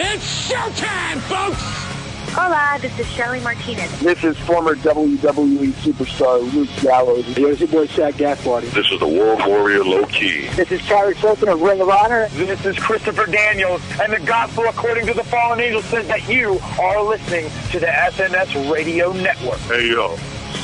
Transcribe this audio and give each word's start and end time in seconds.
It's 0.00 0.48
showtime, 0.48 1.18
folks! 1.22 1.60
Hola, 2.32 2.78
this 2.80 2.96
is 3.00 3.06
Shelly 3.08 3.40
Martinez. 3.40 3.98
This 3.98 4.22
is 4.22 4.38
former 4.38 4.76
WWE 4.76 5.72
superstar 5.72 6.40
Luke 6.54 6.68
Gallows. 6.80 7.24
Here's 7.24 7.58
your 7.58 7.68
boy 7.68 7.88
Shaq 7.88 8.12
Gasparty. 8.12 8.70
This 8.70 8.88
is 8.92 9.00
the 9.00 9.08
World 9.08 9.40
Warrior 9.44 9.82
Low 9.82 10.06
Ki. 10.06 10.46
This 10.50 10.70
is 10.70 10.80
Charlie 10.82 11.16
Sultan 11.16 11.48
of 11.48 11.60
Ring 11.60 11.80
of 11.80 11.88
Honor. 11.88 12.28
This 12.28 12.64
is 12.64 12.78
Christopher 12.78 13.26
Daniels, 13.26 13.82
and 14.00 14.12
the 14.12 14.20
gospel 14.20 14.66
according 14.68 15.04
to 15.06 15.14
the 15.14 15.24
fallen 15.24 15.58
angel 15.58 15.82
says 15.82 16.06
that 16.06 16.28
you 16.28 16.60
are 16.80 17.02
listening 17.02 17.50
to 17.72 17.80
the 17.80 17.86
SNS 17.86 18.72
Radio 18.72 19.12
Network. 19.14 19.58
Hey 19.62 19.88
yo, 19.88 20.14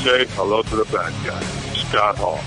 say 0.01 0.27
hello 0.35 0.63
to 0.63 0.75
the 0.77 0.85
bad 0.85 1.11
guy, 1.25 1.41
Scott 1.73 2.17
Hall. 2.17 2.39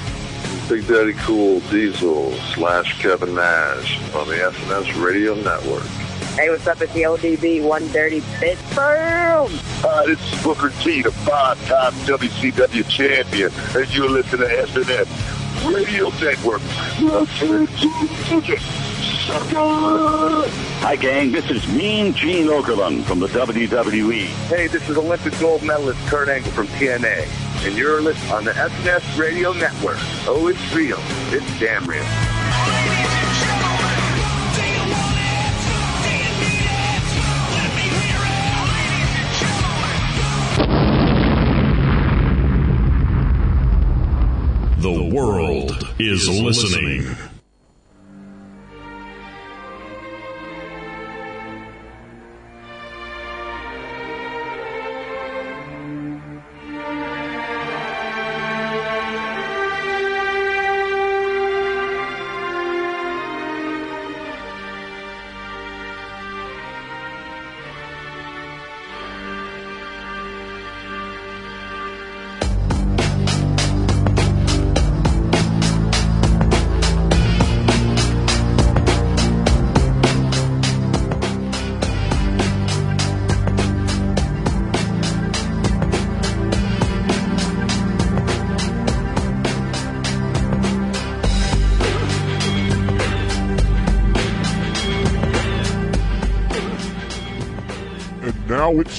Big 0.70 0.88
Daddy 0.88 1.12
Cool 1.12 1.60
Diesel 1.68 2.32
slash 2.54 2.98
Kevin 3.02 3.34
Nash 3.34 3.98
on 4.14 4.26
the 4.26 4.36
SNS 4.36 5.04
Radio 5.04 5.34
Network. 5.34 6.07
Hey, 6.38 6.50
what's 6.50 6.68
up? 6.68 6.80
It's 6.80 6.92
the 6.92 7.02
ODB 7.02 7.64
130 7.64 8.20
Pittsburgh. 8.38 9.50
Hi, 9.82 10.06
this 10.06 10.32
is 10.32 10.40
Booker 10.44 10.70
T, 10.80 11.02
the 11.02 11.10
five-time 11.10 11.92
WCW 12.06 12.88
champion, 12.88 13.50
and 13.74 13.92
you're 13.92 14.08
listening 14.08 14.46
to 14.46 14.54
SNS 14.54 15.74
Radio 15.74 16.10
Network. 16.20 16.60
Hi, 20.80 20.94
gang. 20.94 21.32
This 21.32 21.50
is 21.50 21.66
Mean 21.66 22.14
Gene 22.14 22.46
Okerlund 22.46 23.02
from 23.02 23.18
the 23.18 23.26
WWE. 23.26 24.26
Hey, 24.46 24.68
this 24.68 24.88
is 24.88 24.96
Olympic 24.96 25.36
gold 25.40 25.64
medalist 25.64 25.98
Kurt 26.06 26.28
Angle 26.28 26.52
from 26.52 26.68
TNA, 26.68 27.26
and 27.66 27.76
you're 27.76 28.00
listening 28.00 28.32
on 28.32 28.44
the 28.44 28.52
SNS 28.52 29.18
Radio 29.18 29.52
Network. 29.54 29.98
Oh, 30.28 30.46
it's 30.46 30.72
real. 30.72 30.98
It's 31.32 31.58
damn 31.58 31.84
real. 31.84 32.06
The 44.94 45.14
world 45.14 45.86
is 45.98 46.26
listening. 46.28 47.14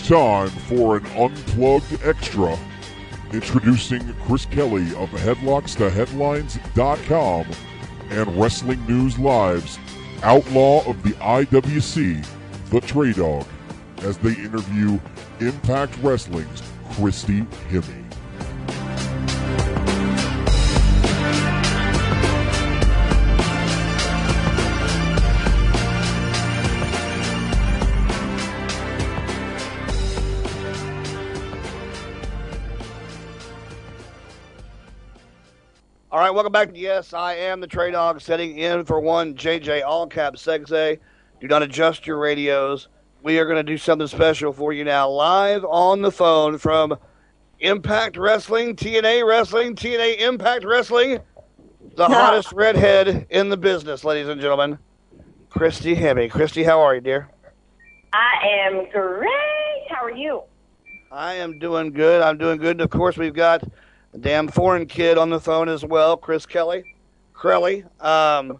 Time 0.09 0.49
for 0.49 0.97
an 0.97 1.05
unplugged 1.15 2.03
extra. 2.03 2.59
Introducing 3.31 4.11
Chris 4.25 4.45
Kelly 4.45 4.87
of 4.95 5.11
HeadlocksToHeadlines.com 5.11 7.45
and 8.09 8.41
Wrestling 8.41 8.83
News 8.87 9.19
Live's 9.19 9.77
Outlaw 10.23 10.83
of 10.89 11.03
the 11.03 11.11
IWC, 11.11 12.25
The 12.71 12.81
Trey 12.81 13.13
Dog, 13.13 13.45
as 13.99 14.17
they 14.17 14.33
interview 14.33 14.99
Impact 15.41 15.95
Wrestling's 16.01 16.63
Christy 16.93 17.41
Hemme. 17.69 18.08
Right, 36.29 36.35
welcome 36.35 36.51
back. 36.51 36.69
Yes, 36.75 37.11
I 37.11 37.33
am 37.33 37.59
the 37.59 37.65
Trey 37.65 37.89
Dog 37.89 38.21
setting 38.21 38.59
in 38.59 38.85
for 38.85 38.99
one 38.99 39.33
JJ 39.33 39.83
All 39.83 40.05
Cap 40.05 40.37
Sexe. 40.37 40.69
Do 40.69 41.47
not 41.47 41.63
adjust 41.63 42.05
your 42.05 42.19
radios. 42.19 42.87
We 43.23 43.39
are 43.39 43.45
going 43.45 43.57
to 43.57 43.63
do 43.63 43.79
something 43.79 44.05
special 44.07 44.53
for 44.53 44.71
you 44.71 44.83
now, 44.83 45.09
live 45.09 45.65
on 45.65 46.03
the 46.03 46.11
phone 46.11 46.59
from 46.59 46.99
Impact 47.61 48.15
Wrestling, 48.15 48.75
TNA 48.75 49.27
Wrestling, 49.27 49.75
TNA 49.75 50.19
Impact 50.19 50.65
Wrestling, 50.65 51.19
the 51.95 52.05
hottest 52.07 52.51
redhead 52.51 53.25
in 53.31 53.49
the 53.49 53.57
business, 53.57 54.03
ladies 54.03 54.27
and 54.27 54.39
gentlemen, 54.39 54.77
Christy 55.49 55.95
Hemme. 55.95 56.29
Christy, 56.29 56.63
how 56.63 56.79
are 56.79 56.93
you, 56.93 57.01
dear? 57.01 57.27
I 58.13 58.67
am 58.67 58.87
great. 58.91 59.87
How 59.89 60.03
are 60.03 60.11
you? 60.11 60.43
I 61.11 61.33
am 61.33 61.57
doing 61.57 61.91
good. 61.91 62.21
I'm 62.21 62.37
doing 62.37 62.59
good. 62.59 62.71
And 62.71 62.81
of 62.81 62.91
course, 62.91 63.17
we've 63.17 63.33
got 63.33 63.63
damn 64.17 64.47
foreign 64.47 64.85
kid 64.85 65.17
on 65.17 65.29
the 65.29 65.39
phone 65.39 65.69
as 65.69 65.83
well, 65.85 66.17
Chris 66.17 66.45
Kelly, 66.45 66.95
Crelly, 67.35 67.85
um, 68.03 68.59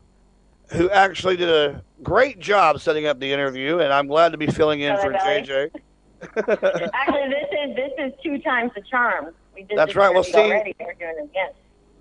who 0.72 0.90
actually 0.90 1.38
did 1.38 1.50
a 1.50 1.84
great 2.04 2.40
job 2.40 2.80
setting 2.80 3.06
up 3.06 3.20
the 3.20 3.32
interview, 3.32 3.80
and 3.80 3.92
I'm 3.92 4.08
glad 4.08 4.32
to 4.32 4.38
be 4.38 4.48
filling 4.48 4.82
in 4.82 4.96
for 4.98 5.12
JJ. 5.14 5.72
Actually, 6.94 7.30
this 7.30 7.48
is 7.64 7.76
this 7.76 7.92
is 7.98 8.14
two 8.22 8.40
times 8.40 8.72
the 8.76 8.82
charm. 8.82 9.34
We 9.56 9.64
did 9.64 9.78
That's 9.78 9.96
right. 9.96 10.14
Well, 10.14 10.24
see- 10.24 10.38
already. 10.38 10.76
We're 10.80 10.94
doing 10.94 11.16
it 11.18 11.24
again. 11.24 11.52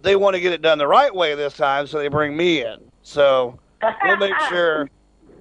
They 0.02 0.16
want 0.16 0.34
to 0.34 0.40
get 0.40 0.52
it 0.52 0.62
done 0.62 0.78
the 0.78 0.86
right 0.86 1.14
way 1.14 1.34
this 1.34 1.56
time, 1.56 1.86
so 1.86 1.98
they 1.98 2.08
bring 2.08 2.36
me 2.36 2.62
in. 2.64 2.78
So 3.02 3.58
we'll 4.02 4.16
make 4.16 4.38
sure 4.48 4.88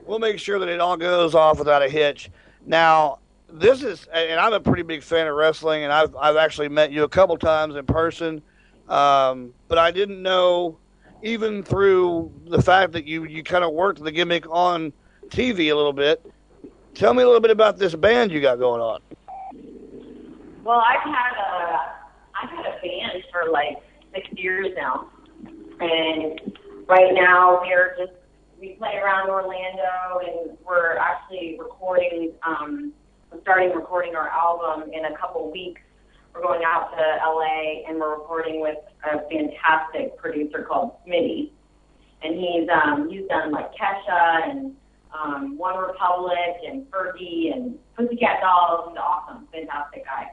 we'll 0.06 0.20
make 0.20 0.40
sure 0.40 0.60
that 0.60 0.70
it 0.70 0.80
all 0.80 0.96
goes 0.98 1.36
off 1.36 1.60
without 1.60 1.82
a 1.82 1.90
hitch. 1.90 2.30
Now, 2.66 3.20
this 3.52 3.84
is, 3.84 4.08
and 4.14 4.40
I'm 4.40 4.54
a 4.54 4.60
pretty 4.60 4.84
big 4.84 5.04
fan 5.04 5.28
of 5.28 5.36
wrestling, 5.36 5.84
and 5.84 5.94
I've 5.94 6.16
I've 6.16 6.36
actually 6.36 6.70
met 6.70 6.92
you 6.92 7.04
a 7.04 7.10
couple 7.10 7.38
times 7.38 7.76
in 7.76 7.86
person, 7.86 8.42
um, 8.90 9.54
but 9.68 9.78
I 9.78 9.92
didn't 9.92 10.22
know, 10.22 10.78
even 11.24 11.64
through 11.64 12.32
the 12.48 12.62
fact 12.62 12.92
that 12.94 13.06
you 13.06 13.26
you 13.26 13.44
kind 13.44 13.64
of 13.64 13.74
worked 13.74 14.04
the 14.04 14.12
gimmick 14.12 14.46
on 14.50 14.92
TV 15.30 15.72
a 15.72 15.76
little 15.76 15.94
bit. 15.94 16.26
Tell 16.94 17.14
me 17.14 17.24
a 17.24 17.26
little 17.26 17.42
bit 17.42 17.52
about 17.52 17.78
this 17.78 17.96
band 17.96 18.32
you 18.32 18.42
got 18.42 18.60
going 18.60 18.82
on. 18.82 19.02
Well, 20.64 20.84
I've 20.86 21.04
had 21.04 21.34
a 21.38 21.80
I've 22.42 22.50
had 22.50 22.66
a 22.66 22.82
band 22.82 23.24
for 23.32 23.50
like 23.52 23.78
six 24.14 24.28
years 24.34 24.68
now, 24.76 25.08
and 25.80 26.58
right 26.88 27.14
now 27.14 27.62
we're 27.62 27.96
just 27.98 28.14
we 28.60 28.70
play 28.74 28.96
around 28.98 29.30
Orlando, 29.30 30.20
and 30.26 30.58
we're 30.66 30.98
actually 30.98 31.56
recording. 31.60 32.34
Um, 32.46 32.94
starting 33.42 33.72
recording 33.74 34.16
our 34.16 34.30
album 34.30 34.90
in 34.92 35.06
a 35.06 35.18
couple 35.18 35.52
weeks. 35.52 35.82
We're 36.34 36.42
going 36.42 36.62
out 36.66 36.92
to 36.92 36.98
LA, 36.98 37.88
and 37.88 38.00
we're 38.00 38.12
recording 38.12 38.62
with 38.62 38.78
a 39.04 39.20
fantastic 39.30 40.18
producer 40.18 40.64
called 40.64 40.94
Smitty, 41.06 41.50
and 42.22 42.36
he's 42.36 42.70
um, 42.70 43.10
he's 43.10 43.28
done 43.28 43.52
like 43.52 43.72
Kesha 43.74 44.50
and 44.50 44.76
um, 45.14 45.58
One 45.58 45.78
Republic 45.78 46.58
and 46.66 46.86
Fergie 46.92 47.54
and 47.54 47.78
Pussycat 47.96 48.42
Dolls. 48.42 48.90
He's 48.90 48.98
awesome, 48.98 49.48
fantastic 49.52 50.06
guy. 50.06 50.32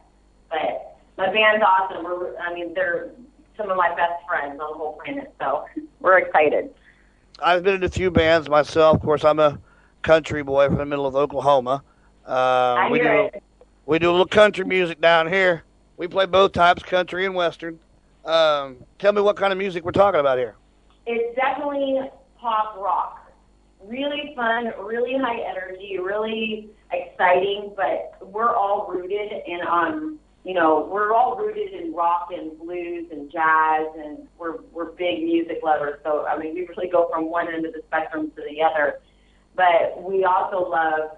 But 0.51 0.99
my 1.17 1.33
band's 1.33 1.65
awesome. 1.67 2.05
We're, 2.05 2.37
I 2.39 2.53
mean, 2.53 2.75
they're 2.75 3.11
some 3.57 3.71
of 3.71 3.77
my 3.77 3.95
best 3.95 4.27
friends 4.29 4.61
on 4.61 4.73
the 4.73 4.79
whole 4.79 5.01
planet, 5.05 5.33
so 5.41 5.65
we're 6.01 6.19
excited. 6.19 6.71
I've 7.43 7.63
been 7.63 7.77
in 7.77 7.85
a 7.85 7.89
few 7.89 8.11
bands 8.11 8.49
myself. 8.49 8.97
Of 8.97 9.03
course, 9.03 9.25
I'm 9.25 9.39
a 9.39 9.59
country 10.03 10.43
boy 10.43 10.69
from 10.69 10.77
the 10.77 10.87
middle 10.87 11.07
of 11.07 11.17
Oklahoma. 11.17 11.83
Uh, 12.27 12.89
we 12.91 12.99
do 12.99 13.07
it. 13.07 13.43
we 13.87 13.99
do 13.99 14.11
a 14.11 14.13
little 14.13 14.27
country 14.27 14.65
music 14.65 15.01
down 15.01 15.29
here. 15.29 15.65
We 15.97 16.09
play 16.09 16.27
both 16.27 16.53
types, 16.53 16.83
country 16.83 17.27
and 17.27 17.35
western. 17.35 17.79
Um, 18.25 18.79
tell 18.99 19.13
me 19.13 19.21
what 19.21 19.37
kind 19.37 19.53
of 19.53 19.59
music 19.59 19.85
we're 19.85 19.93
talking 19.93 20.21
about 20.21 20.39
here. 20.39 20.57
It's 21.07 21.37
definitely 21.37 22.01
pop 22.39 22.77
rock. 22.79 23.21
Really 23.83 24.33
fun, 24.35 24.73
really 24.81 25.17
high 25.19 25.41
energy, 25.41 25.99
really 25.99 26.71
exciting, 26.91 27.73
but 27.77 28.17
we're 28.23 28.55
all 28.55 28.87
rooted 28.91 29.33
in 29.47 29.61
um 29.69 30.19
you 30.45 30.53
know, 30.53 30.87
we're 30.91 31.15
all 31.15 31.37
rooted 31.37 31.73
in 31.73 31.95
rock 31.95 32.29
and 32.31 32.59
blues 32.59 33.07
and 33.11 33.31
jazz 33.33 33.87
and 33.99 34.29
we're 34.39 34.59
we're 34.73 34.93
big 34.93 35.23
music 35.23 35.61
lovers. 35.63 36.01
So 36.03 36.27
I 36.27 36.39
mean 36.39 36.55
we 36.55 36.67
really 36.67 36.89
go 36.89 37.09
from 37.11 37.31
one 37.31 37.53
end 37.53 37.67
of 37.67 37.73
the 37.73 37.83
spectrum 37.87 38.31
to 38.37 38.43
the 38.49 38.63
other. 38.63 39.01
But 39.55 40.03
we 40.03 40.25
also 40.25 40.69
love 40.69 41.11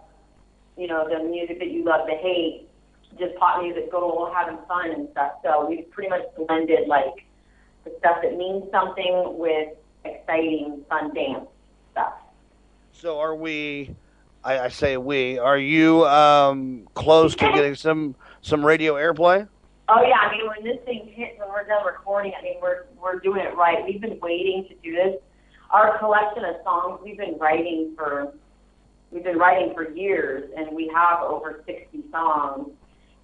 you 0.76 0.86
know, 0.86 1.08
the 1.08 1.22
music 1.24 1.58
that 1.58 1.70
you 1.70 1.84
love 1.84 2.06
to 2.06 2.14
hate, 2.14 2.68
just 3.18 3.34
pop 3.36 3.62
music, 3.62 3.90
go 3.90 4.30
having 4.34 4.58
fun 4.68 4.90
and 4.90 5.08
stuff. 5.12 5.32
So 5.42 5.66
we've 5.68 5.90
pretty 5.90 6.10
much 6.10 6.22
blended 6.36 6.88
like 6.88 7.24
the 7.84 7.92
stuff 7.98 8.18
that 8.22 8.36
means 8.36 8.64
something 8.70 9.38
with 9.38 9.68
exciting, 10.04 10.84
fun 10.88 11.14
dance 11.14 11.46
stuff. 11.92 12.14
So 12.92 13.18
are 13.18 13.34
we? 13.34 13.94
I, 14.44 14.60
I 14.60 14.68
say 14.68 14.96
we. 14.96 15.38
Are 15.38 15.58
you 15.58 16.06
um, 16.06 16.88
close 16.94 17.34
to 17.36 17.52
getting 17.52 17.74
some 17.86 18.14
some 18.42 18.64
radio 18.64 18.94
airplay? 18.94 19.48
Oh 19.88 20.02
yeah, 20.02 20.16
I 20.16 20.32
mean 20.32 20.46
when 20.48 20.64
this 20.64 20.84
thing 20.84 21.10
hits 21.14 21.38
and 21.40 21.48
we're 21.48 21.66
done 21.66 21.84
recording, 21.86 22.32
I 22.38 22.42
mean 22.42 22.56
we're 22.60 22.84
we're 23.00 23.18
doing 23.20 23.40
it 23.40 23.56
right. 23.56 23.84
We've 23.84 24.00
been 24.00 24.18
waiting 24.20 24.66
to 24.68 24.74
do 24.82 24.94
this. 24.94 25.20
Our 25.70 25.98
collection 25.98 26.44
of 26.44 26.56
songs 26.64 27.00
we've 27.04 27.18
been 27.18 27.38
writing 27.38 27.92
for 27.96 28.32
we've 29.16 29.24
been 29.24 29.38
writing 29.38 29.72
for 29.74 29.90
years, 29.90 30.50
and 30.56 30.76
we 30.76 30.90
have 30.94 31.22
over 31.22 31.62
sixty 31.66 32.04
songs, 32.10 32.68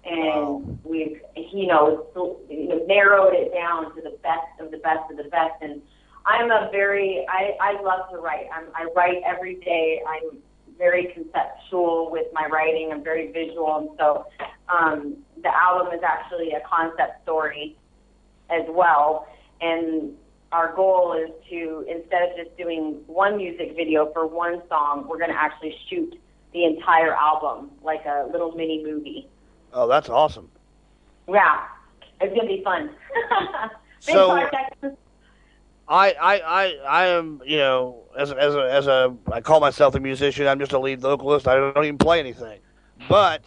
and 0.03 0.79
we've 0.83 1.21
you 1.35 1.67
know, 1.67 2.07
you 2.49 2.67
know 2.67 2.85
narrowed 2.87 3.33
it 3.35 3.53
down 3.53 3.95
to 3.95 4.01
the 4.01 4.17
best 4.23 4.59
of 4.59 4.71
the 4.71 4.77
best 4.77 5.11
of 5.11 5.17
the 5.17 5.29
best. 5.29 5.53
And 5.61 5.81
I'm 6.25 6.49
a 6.49 6.69
very 6.71 7.25
I 7.29 7.55
I 7.61 7.81
love 7.81 8.09
to 8.09 8.17
write. 8.17 8.47
I'm, 8.51 8.65
I 8.75 8.91
write 8.95 9.21
every 9.23 9.55
day. 9.57 10.01
I'm 10.07 10.39
very 10.79 11.13
conceptual 11.13 12.09
with 12.11 12.25
my 12.33 12.47
writing. 12.51 12.89
I'm 12.91 13.03
very 13.03 13.31
visual, 13.31 13.77
and 13.77 13.89
so 13.99 14.25
um, 14.69 15.17
the 15.43 15.49
album 15.55 15.93
is 15.93 16.01
actually 16.03 16.53
a 16.53 16.61
concept 16.67 17.21
story 17.21 17.77
as 18.49 18.63
well. 18.67 19.27
And 19.61 20.13
our 20.53 20.73
goal 20.75 21.13
is 21.13 21.31
to 21.49 21.83
instead 21.89 22.29
of 22.29 22.37
just 22.37 22.55
doing 22.57 23.01
one 23.07 23.37
music 23.37 23.75
video 23.75 24.13
for 24.13 24.27
one 24.27 24.61
song, 24.69 25.05
we're 25.09 25.17
going 25.17 25.31
to 25.31 25.35
actually 25.35 25.75
shoot 25.89 26.17
the 26.53 26.63
entire 26.63 27.13
album 27.15 27.71
like 27.81 28.05
a 28.05 28.29
little 28.31 28.51
mini 28.51 28.83
movie. 28.85 29.27
Oh, 29.73 29.87
that's 29.87 30.09
awesome. 30.09 30.49
Yeah, 31.27 31.65
it's 32.21 32.33
going 32.35 32.47
to 32.47 32.55
be 32.55 32.63
fun. 32.63 32.91
so, 33.99 34.29
I, 35.87 36.11
I, 36.11 36.13
I, 36.21 36.77
I 36.87 37.05
am, 37.07 37.41
you 37.43 37.57
know, 37.57 38.03
as 38.15 38.29
a, 38.29 38.39
as 38.39 38.53
a, 38.53 38.71
as 38.71 38.87
a, 38.87 39.17
I 39.31 39.41
call 39.41 39.59
myself 39.59 39.95
a 39.95 39.99
musician. 39.99 40.47
I'm 40.47 40.59
just 40.59 40.73
a 40.73 40.79
lead 40.79 41.01
vocalist. 41.01 41.47
I 41.47 41.55
don't 41.55 41.83
even 41.83 41.97
play 41.97 42.19
anything, 42.19 42.59
but 43.09 43.41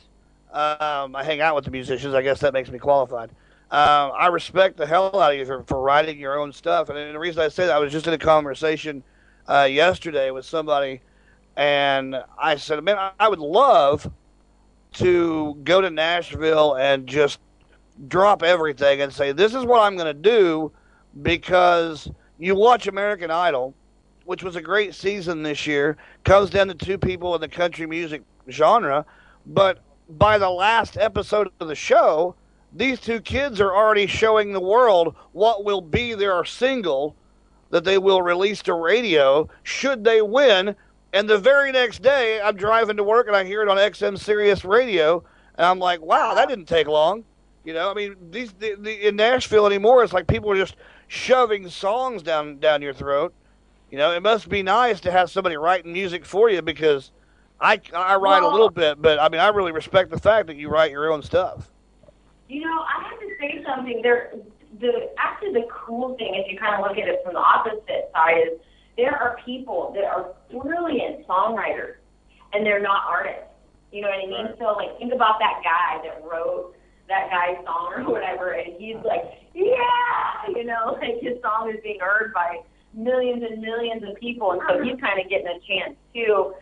um, 0.53 1.15
I 1.15 1.23
hang 1.23 1.41
out 1.41 1.55
with 1.55 1.67
the 1.67 1.71
musicians. 1.71 2.15
I 2.15 2.23
guess 2.23 2.41
that 2.41 2.53
makes 2.53 2.69
me 2.69 2.81
qualified. 2.81 3.31
Uh, 3.71 4.11
I 4.17 4.29
respect 4.29 4.77
the 4.77 4.87
hell 4.87 5.21
out 5.21 5.33
of 5.33 5.39
you 5.39 5.45
for, 5.45 5.65
for 5.65 5.81
writing 5.81 6.19
your 6.19 6.39
own 6.39 6.53
stuff. 6.53 6.89
And, 6.89 7.15
the 7.15 7.19
reason 7.19 7.43
I 7.43 7.49
say 7.49 7.67
that, 7.67 7.75
I 7.75 7.79
was 7.79 7.93
just 7.93 8.07
in 8.07 8.15
a 8.15 8.19
conversation 8.19 9.03
uh, 9.49 9.69
yesterday 9.71 10.31
with 10.31 10.45
somebody, 10.45 11.01
and 11.57 12.17
I 12.39 12.57
said, 12.57 12.83
man, 12.85 12.97
I 13.19 13.29
would 13.29 13.41
love 13.41 14.11
to 14.95 15.59
go 15.65 15.81
to 15.81 15.91
Nashville 15.91 16.75
and 16.77 17.07
just 17.07 17.41
drop 18.09 18.43
everything 18.43 19.01
and 19.01 19.13
say, 19.13 19.33
this 19.33 19.55
is 19.55 19.65
what 19.65 19.81
I'm 19.81 19.97
going 19.97 20.07
to 20.07 20.15
do 20.15 20.71
because 21.23 22.11
you 22.39 22.55
watch 22.55 22.87
American 22.87 23.31
Idol, 23.31 23.75
which 24.25 24.43
was 24.43 24.57
a 24.57 24.63
great 24.63 24.95
season 24.95 25.43
this 25.43 25.67
year, 25.67 25.97
comes 26.25 26.51
down 26.51 26.69
to 26.69 26.75
two 26.75 26.99
people 26.99 27.35
in 27.35 27.41
the 27.41 27.49
country 27.49 27.87
music 27.87 28.23
genre, 28.51 29.05
but 29.47 29.81
by 30.09 30.39
the 30.39 30.51
last 30.51 30.97
episode 30.97 31.51
of 31.61 31.69
the 31.69 31.75
show, 31.75 32.35
these 32.73 33.01
two 33.01 33.21
kids 33.21 33.61
are 33.61 33.75
already 33.75 34.07
showing 34.07 34.53
the 34.53 34.61
world 34.61 35.15
what 35.33 35.65
will 35.65 35.81
be 35.81 36.15
their 36.15 36.45
single 36.45 37.17
that 37.71 37.85
they 37.85 37.99
will 37.99 38.23
release 38.23 38.63
to 38.63 38.75
radio 38.75 39.49
should 39.63 40.05
they 40.05 40.23
win. 40.23 40.77
And 41.13 41.29
the 41.29 41.39
very 41.39 41.73
next 41.73 42.03
day, 42.03 42.41
I'm 42.41 42.57
driving 42.57 42.97
to 42.97 43.05
work 43.05 43.27
and 43.27 43.37
I 43.37 43.45
hear 43.45 43.63
it 43.63 43.69
on 43.69 43.77
XM 43.77 44.19
Sirius 44.19 44.65
Radio, 44.65 45.25
and 45.57 45.67
I'm 45.67 45.79
like, 45.79 46.01
wow, 46.01 46.35
that 46.35 46.49
didn't 46.49 46.67
take 46.67 46.87
long. 46.87 47.25
You 47.65 47.75
know, 47.75 47.91
I 47.91 47.95
mean, 47.95 48.15
these 48.31 48.53
the, 48.53 48.77
the, 48.79 49.09
in 49.09 49.17
Nashville 49.17 49.67
anymore, 49.67 50.05
it's 50.05 50.13
like 50.13 50.27
people 50.27 50.51
are 50.51 50.57
just 50.57 50.77
shoving 51.09 51.69
songs 51.69 52.23
down 52.23 52.59
down 52.59 52.83
your 52.83 52.93
throat. 52.93 53.35
You 53.91 53.99
know, 53.99 54.13
it 54.13 54.23
must 54.23 54.49
be 54.49 54.63
nice 54.63 55.01
to 55.01 55.11
have 55.11 55.31
somebody 55.31 55.57
writing 55.57 55.93
music 55.93 56.25
for 56.25 56.51
you 56.51 56.63
because 56.63 57.11
I 57.61 57.81
I 57.95 58.17
write 58.17 58.43
a 58.43 58.49
little 58.49 58.71
bit, 58.71 59.01
but 59.01 59.19
I 59.19 59.29
mean, 59.29 59.41
I 59.41 59.49
really 59.49 59.73
respect 59.73 60.11
the 60.11 60.19
fact 60.19 60.47
that 60.49 60.57
you 60.57 60.69
write 60.69 60.91
your 60.91 61.13
own 61.13 61.23
stuff. 61.23 61.71
You 62.49 62.61
know, 62.63 62.79
I 62.83 63.09
have 63.09 63.19
to 63.21 63.29
say 63.41 63.65
something. 63.67 64.01
There, 64.03 64.33
the 64.81 65.11
actually 65.19 65.53
the 65.53 65.67
cool 65.73 66.17
thing, 66.17 66.35
if 66.35 66.51
you 66.51 66.59
kind 66.59 66.75
of 66.75 66.87
look 66.87 66.99
at 66.99 67.09
it 67.09 67.21
from 67.25 67.35
the 67.35 67.41
opposite 67.41 68.11
side, 68.13 68.39
is 68.39 68.61
there 68.97 69.17
are 69.17 69.37
people 69.45 69.93
that 69.95 70.05
are 70.05 70.35
brilliant 70.51 71.27
songwriters, 71.27 71.97
and 72.53 72.65
they're 72.65 72.83
not 72.83 73.05
artists. 73.09 73.51
You 73.93 74.03
know 74.03 74.09
what 74.09 74.19
I 74.19 74.27
mean? 74.27 74.47
Right. 74.47 74.59
So, 74.59 74.77
like, 74.77 74.99
think 74.99 75.13
about 75.13 75.39
that 75.39 75.63
guy 75.63 76.03
that 76.05 76.23
wrote 76.25 76.75
that 77.09 77.31
guy's 77.31 77.65
song 77.65 77.95
or 77.97 78.11
whatever, 78.11 78.53
and 78.53 78.75
he's 78.79 78.97
like, 79.05 79.23
yeah, 79.55 80.51
you 80.55 80.65
know, 80.65 80.99
like 81.01 81.23
his 81.23 81.41
song 81.43 81.71
is 81.73 81.81
being 81.83 82.01
heard 82.01 82.33
by 82.35 82.61
millions 82.95 83.43
and 83.49 83.61
millions 83.61 84.03
of 84.03 84.17
people, 84.17 84.53
and 84.53 84.61
so 84.69 84.83
he's 84.83 84.99
kind 85.01 85.21
of 85.21 85.29
getting 85.31 85.47
a 85.47 85.61
chance 85.67 85.97
too. 86.15 86.55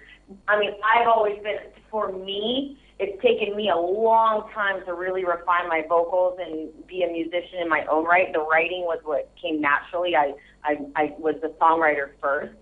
I 0.48 0.58
mean, 0.58 0.72
I've 0.84 1.08
always 1.08 1.42
been, 1.42 1.58
for 1.90 2.12
me, 2.12 2.78
it's 2.98 3.20
taken 3.22 3.56
me 3.56 3.70
a 3.70 3.76
long 3.76 4.48
time 4.54 4.84
to 4.86 4.94
really 4.94 5.24
refine 5.24 5.68
my 5.68 5.82
vocals 5.88 6.38
and 6.40 6.70
be 6.86 7.02
a 7.02 7.10
musician 7.10 7.58
in 7.60 7.68
my 7.68 7.84
own 7.86 8.04
right. 8.04 8.32
The 8.32 8.40
writing 8.40 8.82
was 8.82 9.00
what 9.04 9.30
came 9.40 9.60
naturally. 9.60 10.14
I 10.14 10.34
I, 10.64 10.78
I 10.96 11.14
was 11.18 11.34
the 11.42 11.48
songwriter 11.60 12.10
first, 12.20 12.54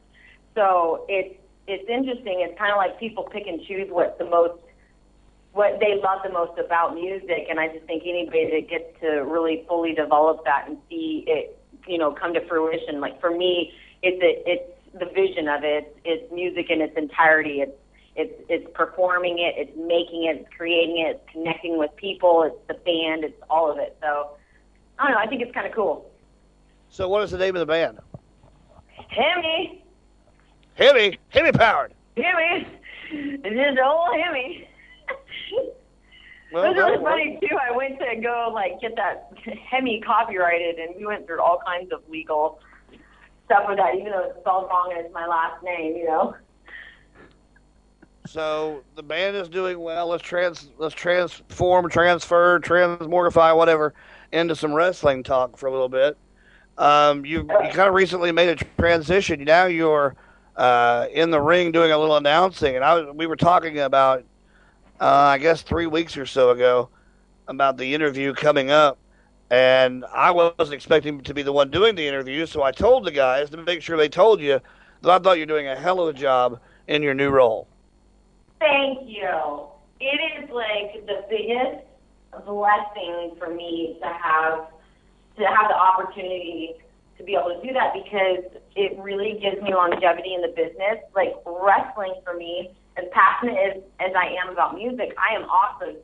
so 0.54 1.04
it's 1.08 1.38
it's 1.66 1.88
interesting. 1.88 2.46
It's 2.48 2.58
kind 2.58 2.72
of 2.72 2.78
like 2.78 2.98
people 2.98 3.24
pick 3.24 3.46
and 3.46 3.60
choose 3.66 3.88
what 3.90 4.18
the 4.18 4.24
most 4.24 4.58
what 5.52 5.78
they 5.80 6.00
love 6.02 6.20
the 6.24 6.32
most 6.32 6.58
about 6.58 6.94
music, 6.94 7.46
and 7.50 7.60
I 7.60 7.68
just 7.68 7.84
think 7.84 8.04
anybody 8.06 8.50
that 8.52 8.70
gets 8.70 8.98
to 9.02 9.20
really 9.20 9.64
fully 9.68 9.94
develop 9.94 10.44
that 10.44 10.64
and 10.66 10.78
see 10.88 11.24
it, 11.26 11.58
you 11.86 11.98
know, 11.98 12.12
come 12.12 12.32
to 12.32 12.46
fruition. 12.48 13.00
Like 13.00 13.20
for 13.20 13.30
me, 13.30 13.72
it's 14.02 14.20
a, 14.22 14.50
it's 14.50 14.98
the 14.98 15.12
vision 15.12 15.48
of 15.48 15.62
it. 15.62 15.94
It's 16.04 16.32
music 16.32 16.70
in 16.70 16.80
its 16.80 16.96
entirety. 16.96 17.60
It's 17.60 17.76
it's 18.14 18.32
it's 18.48 18.66
performing 18.74 19.38
it, 19.38 19.54
it's 19.56 19.76
making 19.76 20.24
it, 20.24 20.36
it's 20.36 20.48
creating 20.56 20.98
it, 20.98 21.16
it's 21.16 21.32
connecting 21.32 21.78
with 21.78 21.94
people, 21.96 22.42
it's 22.42 22.56
the 22.68 22.74
band, 22.74 23.24
it's 23.24 23.40
all 23.48 23.70
of 23.70 23.78
it. 23.78 23.96
So 24.00 24.32
I 24.98 25.04
don't 25.04 25.12
know, 25.12 25.18
I 25.18 25.26
think 25.26 25.42
it's 25.42 25.52
kind 25.52 25.66
of 25.66 25.72
cool. 25.72 26.10
So 26.88 27.08
what 27.08 27.22
is 27.22 27.30
the 27.30 27.38
name 27.38 27.56
of 27.56 27.60
the 27.60 27.66
band? 27.66 27.98
Hemi. 29.08 29.82
Hemi, 30.74 31.18
Hemi 31.30 31.52
powered. 31.52 31.94
Hemi. 32.16 32.66
It's 33.10 33.42
just 33.42 33.78
old 33.82 34.14
Hemi. 34.22 34.68
Well, 36.52 36.64
it 36.64 36.68
was 36.68 36.76
really 36.76 37.02
funny 37.02 37.38
too. 37.40 37.56
I 37.56 37.74
went 37.74 37.98
to 37.98 38.20
go 38.20 38.50
like 38.52 38.78
get 38.80 38.94
that 38.96 39.32
Hemi 39.70 40.02
copyrighted, 40.02 40.78
and 40.78 40.94
we 40.96 41.06
went 41.06 41.26
through 41.26 41.40
all 41.40 41.60
kinds 41.64 41.92
of 41.92 42.06
legal 42.10 42.60
stuff 43.46 43.64
with 43.68 43.78
that, 43.78 43.94
even 43.94 44.12
though 44.12 44.24
it's 44.28 44.38
spelled 44.40 44.68
wrong 44.68 44.92
and 44.94 45.06
it's 45.06 45.14
my 45.14 45.26
last 45.26 45.62
name, 45.62 45.96
you 45.96 46.04
know. 46.04 46.34
So 48.32 48.82
the 48.94 49.02
band 49.02 49.36
is 49.36 49.50
doing 49.50 49.78
well. 49.78 50.06
Let's 50.06 50.22
trans 50.22 50.70
let's 50.78 50.94
transform, 50.94 51.90
transfer, 51.90 52.58
transmortify, 52.60 53.54
whatever, 53.54 53.92
into 54.32 54.56
some 54.56 54.72
wrestling 54.72 55.22
talk 55.22 55.58
for 55.58 55.66
a 55.66 55.70
little 55.70 55.90
bit. 55.90 56.16
Um, 56.78 57.26
you 57.26 57.40
you 57.40 57.46
kind 57.46 57.80
of 57.80 57.92
recently 57.92 58.32
made 58.32 58.48
a 58.48 58.56
transition. 58.78 59.44
Now 59.44 59.66
you're 59.66 60.16
uh, 60.56 61.08
in 61.12 61.30
the 61.30 61.42
ring 61.42 61.72
doing 61.72 61.92
a 61.92 61.98
little 61.98 62.16
announcing, 62.16 62.74
and 62.74 62.82
I 62.82 62.94
was, 62.94 63.14
we 63.14 63.26
were 63.26 63.36
talking 63.36 63.80
about, 63.80 64.24
uh, 64.98 65.04
I 65.04 65.36
guess 65.36 65.60
three 65.60 65.86
weeks 65.86 66.16
or 66.16 66.24
so 66.24 66.52
ago, 66.52 66.88
about 67.48 67.76
the 67.76 67.94
interview 67.94 68.32
coming 68.32 68.70
up, 68.70 68.96
and 69.50 70.06
I 70.06 70.30
wasn't 70.30 70.72
expecting 70.72 71.20
to 71.20 71.34
be 71.34 71.42
the 71.42 71.52
one 71.52 71.70
doing 71.70 71.96
the 71.96 72.08
interview, 72.08 72.46
so 72.46 72.62
I 72.62 72.72
told 72.72 73.04
the 73.04 73.10
guys 73.10 73.50
to 73.50 73.58
make 73.58 73.82
sure 73.82 73.98
they 73.98 74.08
told 74.08 74.40
you 74.40 74.58
that 75.02 75.10
I 75.10 75.18
thought 75.18 75.36
you're 75.36 75.44
doing 75.44 75.68
a 75.68 75.76
hell 75.76 76.00
of 76.00 76.16
a 76.16 76.18
job 76.18 76.60
in 76.88 77.02
your 77.02 77.12
new 77.12 77.28
role. 77.28 77.68
Thank 78.62 79.08
you. 79.10 79.66
It 79.98 80.20
is 80.38 80.50
like 80.54 81.04
the 81.06 81.26
biggest 81.28 81.82
blessing 82.46 83.34
for 83.38 83.52
me 83.52 83.98
to 84.00 84.06
have 84.06 84.70
to 85.36 85.42
have 85.42 85.66
the 85.68 85.74
opportunity 85.74 86.74
to 87.18 87.24
be 87.24 87.34
able 87.34 87.58
to 87.58 87.66
do 87.66 87.72
that 87.74 87.92
because 87.92 88.62
it 88.76 88.96
really 89.02 89.40
gives 89.42 89.60
me 89.62 89.74
longevity 89.74 90.34
in 90.34 90.42
the 90.42 90.54
business. 90.54 91.02
Like 91.14 91.34
wrestling 91.44 92.14
for 92.24 92.36
me, 92.36 92.70
as 92.96 93.04
passionate 93.10 93.58
as, 93.58 93.82
as 93.98 94.12
I 94.14 94.30
am 94.38 94.52
about 94.52 94.76
music, 94.76 95.10
I 95.18 95.34
am 95.34 95.48
also 95.50 95.98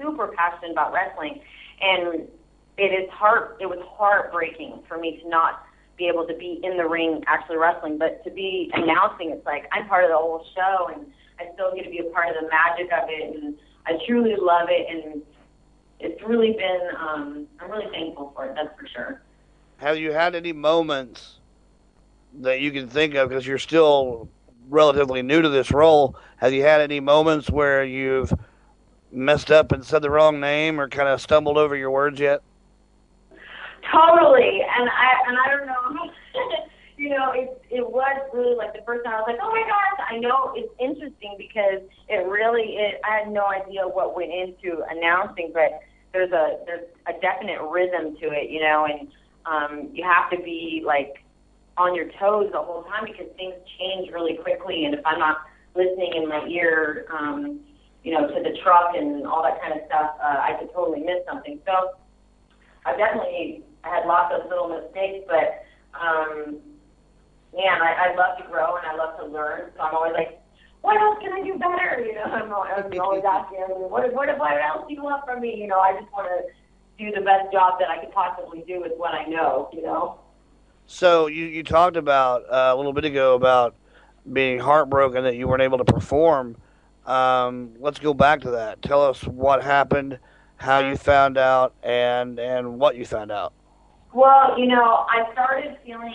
super 0.00 0.32
passionate 0.34 0.72
about 0.72 0.94
wrestling. 0.94 1.42
And 1.82 2.26
it 2.78 2.90
is 2.96 3.10
heart 3.10 3.58
it 3.60 3.66
was 3.66 3.84
heartbreaking 3.84 4.80
for 4.88 4.96
me 4.96 5.20
to 5.22 5.28
not 5.28 5.62
be 5.98 6.08
able 6.08 6.26
to 6.26 6.34
be 6.34 6.60
in 6.62 6.78
the 6.78 6.86
ring 6.86 7.22
actually 7.26 7.58
wrestling, 7.58 7.98
but 7.98 8.24
to 8.24 8.30
be 8.30 8.70
announcing 8.72 9.30
it's 9.30 9.44
like 9.44 9.68
I'm 9.72 9.86
part 9.88 10.04
of 10.04 10.10
the 10.10 10.16
whole 10.16 10.46
show 10.54 10.88
and 10.94 11.06
I 11.38 11.52
still 11.54 11.74
get 11.74 11.84
to 11.84 11.90
be 11.90 11.98
a 11.98 12.04
part 12.04 12.28
of 12.28 12.42
the 12.42 12.48
magic 12.48 12.92
of 12.92 13.08
it, 13.08 13.36
and 13.36 13.58
I 13.86 13.92
truly 14.06 14.34
love 14.38 14.68
it, 14.70 14.86
and 14.90 15.22
it's 16.00 16.22
really 16.22 16.52
been. 16.52 16.80
Um, 16.98 17.46
I'm 17.60 17.70
really 17.70 17.90
thankful 17.90 18.32
for 18.34 18.46
it. 18.46 18.54
That's 18.54 18.78
for 18.78 18.86
sure. 18.88 19.22
Have 19.78 19.98
you 19.98 20.12
had 20.12 20.34
any 20.34 20.52
moments 20.52 21.38
that 22.40 22.60
you 22.60 22.70
can 22.70 22.88
think 22.88 23.14
of 23.14 23.28
because 23.28 23.46
you're 23.46 23.58
still 23.58 24.28
relatively 24.68 25.22
new 25.22 25.42
to 25.42 25.48
this 25.48 25.70
role. 25.72 26.16
Have 26.36 26.52
you 26.52 26.62
had 26.62 26.80
any 26.80 27.00
moments 27.00 27.50
where 27.50 27.84
you've 27.84 28.32
messed 29.10 29.50
up 29.50 29.72
and 29.72 29.84
said 29.84 30.02
the 30.02 30.10
wrong 30.10 30.40
name 30.40 30.80
or 30.80 30.88
kind 30.88 31.08
of 31.08 31.20
stumbled 31.20 31.56
over 31.56 31.74
your 31.74 31.90
words 31.90 32.20
yet? 32.20 32.42
Totally, 33.90 34.60
and 34.78 34.88
I 34.90 35.12
and 35.28 35.38
I 35.38 35.48
don't 35.50 35.66
know. 35.66 36.07
You 37.08 37.16
know, 37.16 37.32
it 37.32 37.48
it 37.70 37.80
was 37.80 38.20
really 38.34 38.54
like 38.54 38.74
the 38.76 38.84
first 38.84 39.02
time 39.02 39.14
I 39.14 39.24
was 39.24 39.32
like, 39.32 39.40
oh 39.40 39.48
my 39.48 39.64
gosh, 39.64 39.96
I 40.12 40.18
know 40.20 40.52
it's 40.52 40.68
interesting 40.76 41.40
because 41.40 41.80
it 42.06 42.28
really 42.28 42.76
it. 42.76 43.00
I 43.00 43.24
had 43.24 43.32
no 43.32 43.48
idea 43.48 43.88
what 43.88 44.14
went 44.14 44.28
into 44.28 44.84
announcing, 44.92 45.50
but 45.54 45.80
there's 46.12 46.32
a 46.32 46.60
there's 46.66 46.84
a 47.08 47.16
definite 47.24 47.64
rhythm 47.64 48.14
to 48.20 48.26
it, 48.28 48.50
you 48.50 48.60
know, 48.60 48.84
and 48.84 49.08
um, 49.48 49.88
you 49.94 50.04
have 50.04 50.28
to 50.36 50.36
be 50.44 50.82
like 50.84 51.24
on 51.78 51.94
your 51.94 52.12
toes 52.20 52.52
the 52.52 52.60
whole 52.60 52.84
time 52.92 53.08
because 53.08 53.32
things 53.40 53.54
change 53.80 54.12
really 54.12 54.36
quickly, 54.36 54.84
and 54.84 54.92
if 54.92 55.00
I'm 55.06 55.18
not 55.18 55.38
listening 55.74 56.12
in 56.14 56.28
my 56.28 56.44
ear, 56.44 57.06
um, 57.08 57.60
you 58.04 58.12
know, 58.12 58.28
to 58.28 58.42
the 58.44 58.52
truck 58.62 58.92
and 58.92 59.26
all 59.26 59.42
that 59.44 59.62
kind 59.62 59.72
of 59.72 59.80
stuff, 59.86 60.12
uh, 60.20 60.44
I 60.44 60.60
could 60.60 60.68
totally 60.74 61.00
miss 61.00 61.24
something. 61.24 61.58
So 61.64 61.96
I 62.84 62.98
definitely 62.98 63.64
had 63.80 64.04
lots 64.04 64.34
of 64.36 64.50
little 64.50 64.68
mistakes, 64.68 65.24
but 65.24 65.64
um, 65.96 66.60
man, 67.54 67.82
I, 67.82 68.10
I 68.10 68.14
love 68.14 68.38
to 68.38 68.44
grow 68.44 68.76
and 68.76 68.86
I 68.86 68.94
love 68.96 69.18
to 69.18 69.26
learn. 69.26 69.70
So 69.76 69.82
I'm 69.82 69.94
always 69.94 70.12
like, 70.12 70.40
what 70.82 71.00
else 71.00 71.18
can 71.20 71.32
I 71.32 71.42
do 71.42 71.58
better? 71.58 72.04
You 72.04 72.14
know, 72.14 72.24
I'm, 72.24 72.52
I'm 72.52 73.00
always 73.00 73.24
asking, 73.24 73.58
what, 73.68 74.12
what, 74.14 74.38
what 74.38 74.62
else 74.62 74.84
do 74.88 74.94
you 74.94 75.02
want 75.02 75.24
from 75.24 75.40
me? 75.40 75.56
You 75.56 75.66
know, 75.66 75.80
I 75.80 75.98
just 75.98 76.10
want 76.12 76.28
to 76.28 76.52
do 76.98 77.12
the 77.12 77.20
best 77.20 77.52
job 77.52 77.78
that 77.78 77.88
I 77.88 77.98
could 77.98 78.12
possibly 78.12 78.64
do 78.66 78.80
with 78.80 78.92
what 78.96 79.14
I 79.14 79.24
know. 79.26 79.70
You 79.72 79.82
know. 79.82 80.18
So 80.86 81.26
you 81.26 81.44
you 81.44 81.62
talked 81.62 81.96
about 81.96 82.42
uh, 82.50 82.72
a 82.74 82.76
little 82.76 82.92
bit 82.92 83.04
ago 83.04 83.34
about 83.34 83.74
being 84.32 84.58
heartbroken 84.58 85.24
that 85.24 85.36
you 85.36 85.46
weren't 85.48 85.62
able 85.62 85.78
to 85.78 85.84
perform. 85.84 86.56
Um, 87.06 87.72
let's 87.78 87.98
go 87.98 88.12
back 88.12 88.40
to 88.42 88.50
that. 88.52 88.82
Tell 88.82 89.02
us 89.04 89.24
what 89.24 89.62
happened, 89.62 90.18
how 90.56 90.80
you 90.80 90.96
found 90.96 91.38
out, 91.38 91.74
and 91.82 92.38
and 92.38 92.78
what 92.78 92.96
you 92.96 93.04
found 93.04 93.30
out. 93.30 93.52
Well, 94.12 94.58
you 94.58 94.66
know, 94.66 95.06
I 95.08 95.30
started 95.32 95.76
feeling 95.84 96.14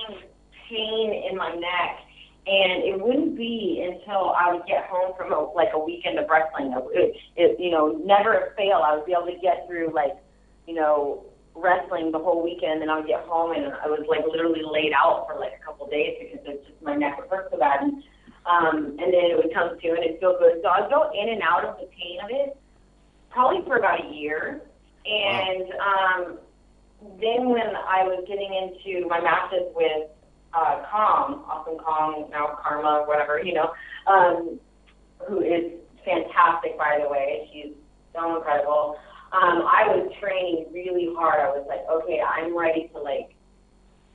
pain 0.70 1.28
in 1.30 1.38
my 1.38 1.54
neck, 1.54 2.00
and 2.46 2.84
it 2.84 3.00
wouldn't 3.00 3.38
be 3.38 3.82
until 3.84 4.32
I 4.32 4.54
would 4.54 4.66
get 4.66 4.86
home 4.86 5.14
from 5.18 5.32
a, 5.32 5.52
like 5.54 5.70
a 5.74 5.80
weekend 5.80 6.20
of 6.20 6.30
wrestling. 6.30 6.74
It, 6.94 7.16
it, 7.36 7.60
you 7.60 7.72
know, 7.72 8.00
never 8.04 8.34
a 8.34 8.56
fail. 8.56 8.82
I 8.84 8.96
would 8.96 9.06
be 9.06 9.14
able 9.14 9.32
to 9.32 9.40
get 9.42 9.66
through 9.68 9.94
like, 9.94 10.18
you 10.68 10.76
know, 10.76 11.24
wrestling 11.56 12.12
the 12.12 12.20
whole 12.20 12.44
weekend, 12.44 12.82
and 12.82 12.92
I 12.92 12.98
would 12.98 13.08
get 13.08 13.22
home 13.22 13.52
and 13.56 13.74
I 13.74 13.88
was 13.88 14.04
like 14.10 14.26
literally 14.30 14.64
laid 14.64 14.92
out 14.92 15.26
for 15.28 15.40
like 15.40 15.54
a 15.60 15.64
couple 15.64 15.88
days 15.88 16.18
because 16.20 16.46
it's 16.46 16.68
just 16.68 16.82
my 16.82 16.96
neck 16.96 17.18
would 17.20 17.30
hurt 17.30 17.50
so 17.52 17.58
bad. 17.58 17.84
And, 17.84 18.04
um, 18.46 18.98
and 19.00 19.14
then 19.14 19.32
it 19.32 19.38
would 19.38 19.54
come 19.54 19.80
to 19.80 19.88
and 19.90 20.04
it'd 20.04 20.20
feel 20.20 20.36
good. 20.38 20.60
So 20.62 20.68
I'd 20.68 20.90
go 20.90 21.12
in 21.16 21.30
and 21.30 21.42
out 21.42 21.64
of 21.64 21.78
the 21.78 21.88
pain 21.96 22.20
of 22.24 22.30
it 22.30 22.58
probably 23.30 23.64
for 23.66 23.78
about 23.78 24.04
a 24.04 24.14
year. 24.14 24.62
And 25.06 25.64
um, 25.80 26.40
then 27.20 27.50
when 27.50 27.76
I 27.76 28.04
was 28.04 28.24
getting 28.28 28.52
into 28.52 29.08
my 29.08 29.20
matches 29.20 29.68
with 29.76 30.10
uh, 30.54 30.84
Kong, 30.92 31.44
Awesome 31.50 31.78
Kong, 31.78 32.30
now 32.32 32.58
Karma, 32.62 33.04
whatever, 33.06 33.42
you 33.44 33.54
know, 33.54 33.74
um, 34.08 34.60
who 35.28 35.42
is 35.42 35.72
fantastic, 36.06 36.78
by 36.78 37.00
the 37.02 37.10
way. 37.10 37.50
She's 37.52 37.74
so 38.14 38.38
incredible. 38.38 38.98
Um, 39.32 39.66
I 39.66 39.88
was 39.88 40.12
training 40.22 40.68
really 40.72 41.10
hard. 41.18 41.40
I 41.40 41.50
was 41.50 41.66
like, 41.68 41.82
okay, 41.90 42.22
I'm 42.22 42.56
ready 42.56 42.90
to 42.94 43.00
like 43.00 43.34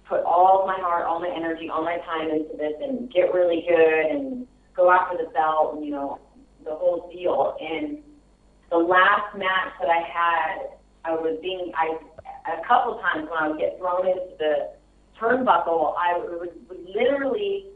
put 0.08 0.22
all 0.24 0.64
my 0.66 0.78
heart, 0.78 1.06
all 1.06 1.20
my 1.20 1.32
energy, 1.34 1.68
all 1.68 1.82
my 1.82 1.98
time 2.06 2.30
into 2.30 2.56
this 2.56 2.74
and 2.80 3.12
get 3.12 3.34
really 3.34 3.64
good 3.68 4.06
and 4.06 4.46
go 4.76 4.90
after 4.90 5.18
the 5.18 5.30
belt 5.30 5.74
and, 5.74 5.84
you 5.84 5.90
know, 5.90 6.20
the 6.64 6.70
whole 6.70 7.10
deal. 7.12 7.56
And 7.60 7.98
the 8.70 8.78
last 8.78 9.36
match 9.36 9.72
that 9.80 9.88
I 9.90 10.02
had, 10.06 10.78
I 11.04 11.12
was 11.12 11.38
being, 11.42 11.72
I, 11.74 11.98
a 12.46 12.66
couple 12.66 13.00
times 13.00 13.28
when 13.28 13.38
I 13.38 13.48
would 13.48 13.58
get 13.58 13.76
thrown 13.78 14.06
into 14.06 14.36
the 14.38 14.77
turnbuckle, 15.20 15.94
I 15.96 16.18
would, 16.18 16.50
would 16.68 16.86
literally 16.94 17.66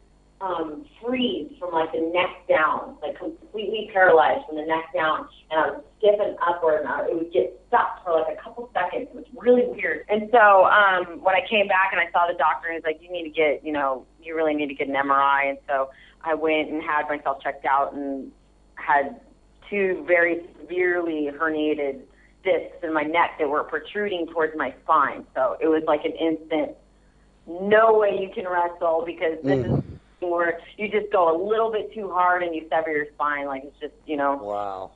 um, 0.42 0.84
freeze 1.00 1.52
from 1.58 1.72
like 1.72 1.92
the 1.92 2.00
neck 2.00 2.48
down, 2.48 2.96
like 3.00 3.16
completely 3.18 3.88
paralyzed 3.92 4.44
from 4.46 4.56
the 4.56 4.66
neck 4.66 4.92
down, 4.92 5.28
and 5.50 5.60
I 5.60 5.70
would 5.70 5.84
stiffen 5.98 6.36
upward, 6.46 6.80
and 6.80 6.88
I, 6.88 7.06
it 7.06 7.14
would 7.14 7.32
get 7.32 7.60
stuck 7.68 8.04
for 8.04 8.12
like 8.12 8.36
a 8.36 8.42
couple 8.42 8.68
seconds. 8.74 9.08
It 9.10 9.14
was 9.14 9.24
really 9.36 9.66
weird. 9.66 10.04
And 10.08 10.28
so 10.32 10.64
um, 10.66 11.22
when 11.22 11.36
I 11.36 11.46
came 11.48 11.68
back 11.68 11.90
and 11.92 12.00
I 12.00 12.10
saw 12.10 12.26
the 12.26 12.36
doctor, 12.36 12.72
he's 12.72 12.82
like, 12.82 13.00
"You 13.00 13.10
need 13.12 13.22
to 13.24 13.30
get, 13.30 13.64
you 13.64 13.72
know, 13.72 14.04
you 14.20 14.34
really 14.34 14.54
need 14.54 14.68
to 14.68 14.74
get 14.74 14.88
an 14.88 14.94
MRI." 14.94 15.50
And 15.50 15.58
so 15.68 15.90
I 16.24 16.34
went 16.34 16.70
and 16.70 16.82
had 16.82 17.08
myself 17.08 17.40
checked 17.40 17.64
out 17.64 17.94
and 17.94 18.32
had 18.74 19.20
two 19.70 20.04
very 20.08 20.42
severely 20.60 21.30
herniated 21.32 22.00
discs 22.42 22.76
in 22.82 22.92
my 22.92 23.02
neck 23.02 23.38
that 23.38 23.48
were 23.48 23.62
protruding 23.62 24.26
towards 24.26 24.56
my 24.56 24.74
spine. 24.82 25.24
So 25.36 25.56
it 25.60 25.68
was 25.68 25.84
like 25.86 26.04
an 26.04 26.12
instant 26.12 26.76
no 27.46 27.98
way 27.98 28.18
you 28.20 28.30
can 28.34 28.46
wrestle 28.46 29.02
because 29.06 29.38
this 29.42 29.66
mm. 29.66 29.78
is 29.78 29.84
where 30.20 30.60
you 30.76 30.88
just 30.88 31.12
go 31.12 31.34
a 31.34 31.36
little 31.36 31.70
bit 31.70 31.92
too 31.92 32.10
hard 32.10 32.42
and 32.42 32.54
you 32.54 32.66
sever 32.70 32.90
your 32.90 33.06
spine. 33.14 33.46
Like 33.46 33.64
it's 33.64 33.78
just, 33.80 33.94
you 34.06 34.16
know. 34.16 34.36
Wow. 34.36 34.92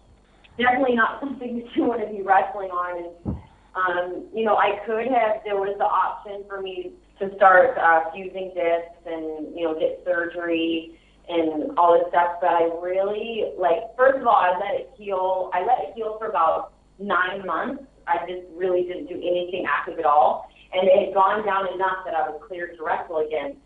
Definitely 0.59 0.97
not 0.97 1.21
something 1.21 1.59
that 1.59 1.77
you 1.77 1.85
want 1.85 2.01
to 2.01 2.13
be 2.13 2.23
wrestling 2.23 2.71
on. 2.71 3.05
And, 3.05 3.37
um, 3.75 4.25
you 4.35 4.45
know, 4.45 4.57
I 4.57 4.81
could 4.87 5.07
have, 5.07 5.43
there 5.45 5.57
was 5.57 5.75
the 5.79 5.85
option 5.85 6.45
for 6.49 6.63
me 6.63 6.93
to 7.19 7.35
start 7.37 7.77
uh, 7.79 8.11
fusing 8.13 8.53
discs 8.55 9.03
and, 9.07 9.57
you 9.57 9.65
know, 9.65 9.79
get 9.79 10.03
surgery 10.05 10.99
and 11.29 11.77
all 11.77 11.99
this 11.99 12.09
stuff. 12.09 12.39
But 12.41 12.51
I 12.51 12.71
really, 12.81 13.53
like, 13.59 13.97
first 13.97 14.21
of 14.21 14.27
all, 14.27 14.37
I 14.37 14.57
let 14.59 14.81
it 14.81 14.91
heal. 14.97 15.51
I 15.53 15.61
let 15.61 15.89
it 15.89 15.95
heal 15.95 16.17
for 16.19 16.29
about 16.29 16.73
nine 16.99 17.45
months. 17.45 17.83
I 18.07 18.19
just 18.27 18.47
really 18.55 18.85
didn't 18.85 19.09
do 19.09 19.17
anything 19.17 19.67
active 19.69 19.99
at 19.99 20.05
all 20.05 20.46
and 20.73 20.89
it 20.89 21.07
had 21.07 21.15
gone 21.15 21.45
down 21.45 21.73
enough 21.75 22.05
that 22.05 22.15
I 22.15 22.29
was 22.29 22.41
cleared 22.47 22.77
to 22.77 22.85
wrestle 22.85 23.19
again. 23.19 23.57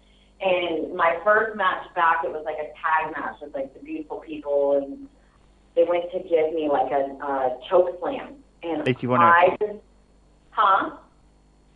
And 0.41 0.95
my 0.95 1.19
first 1.23 1.57
match 1.57 1.85
back, 1.95 2.25
it 2.25 2.31
was 2.31 2.43
like 2.45 2.57
a 2.57 2.73
tag 2.81 3.13
match 3.15 3.37
with 3.43 3.55
like 3.55 3.75
the 3.75 3.81
beautiful 3.81 4.19
people, 4.21 4.79
and 4.79 5.09
they 5.77 5.85
went 5.85 6.11
to 6.13 6.19
give 6.19 6.55
me 6.55 6.69
like 6.71 6.91
a 6.93 7.17
uh, 7.23 7.49
choke 7.69 7.99
slam, 8.01 8.37
and 8.63 8.87
Lacey 8.87 9.07
Von 9.07 9.21
I 9.21 9.57
just, 9.61 9.79
huh? 10.51 10.91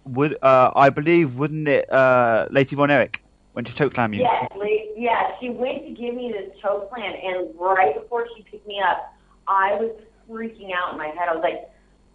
Would 0.07 0.39
uh, 0.43 0.73
I 0.75 0.89
believe 0.89 1.35
wouldn't 1.35 1.69
it 1.69 1.93
uh, 1.93 2.47
Lacey 2.51 2.75
Von 2.75 2.91
Erich 2.91 3.21
went 3.53 3.67
to 3.67 3.75
choke 3.75 3.95
slam 3.95 4.15
you? 4.15 4.21
Yes, 4.21 4.51
yeah, 4.97 5.33
she 5.41 5.51
went 5.51 5.85
to 5.85 5.91
give 5.91 6.15
me 6.15 6.33
this 6.33 6.59
choke 6.63 6.89
slam, 6.89 7.13
and 7.23 7.55
right 7.59 7.95
before 8.01 8.27
she 8.35 8.45
picked 8.45 8.67
me 8.67 8.81
up, 8.81 9.15
I 9.47 9.75
was 9.75 9.91
freaking 10.29 10.71
out 10.73 10.93
in 10.93 10.99
my 10.99 11.09
head. 11.09 11.29
I 11.29 11.35
was 11.35 11.43
like, 11.43 11.69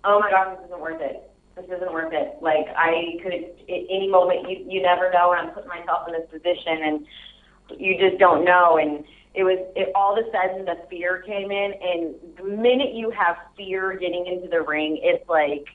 "Oh 0.03 0.19
my 0.19 0.31
gosh, 0.31 0.57
this 0.57 0.65
isn't 0.65 0.81
worth 0.81 1.01
it." 1.01 1.29
This 1.59 1.77
isn't 1.77 1.93
worth 1.93 2.13
it. 2.13 2.37
Like 2.41 2.67
I 2.75 3.17
could 3.23 3.33
at 3.33 3.43
any 3.67 4.07
moment 4.07 4.49
you 4.49 4.65
you 4.67 4.81
never 4.81 5.11
know 5.11 5.31
and 5.33 5.47
I'm 5.47 5.53
putting 5.53 5.69
myself 5.69 6.07
in 6.07 6.13
this 6.13 6.29
position 6.31 6.83
and 6.83 7.05
you 7.77 7.97
just 7.99 8.19
don't 8.19 8.43
know 8.45 8.77
and 8.77 9.03
it 9.35 9.43
was 9.43 9.59
it 9.75 9.91
all 9.95 10.17
of 10.17 10.25
a 10.25 10.31
sudden 10.31 10.65
the 10.65 10.75
fear 10.89 11.21
came 11.21 11.51
in 11.51 11.73
and 11.81 12.15
the 12.37 12.43
minute 12.43 12.93
you 12.93 13.11
have 13.11 13.37
fear 13.55 13.95
getting 13.97 14.25
into 14.25 14.47
the 14.47 14.61
ring 14.61 14.99
it's 15.01 15.27
like 15.29 15.65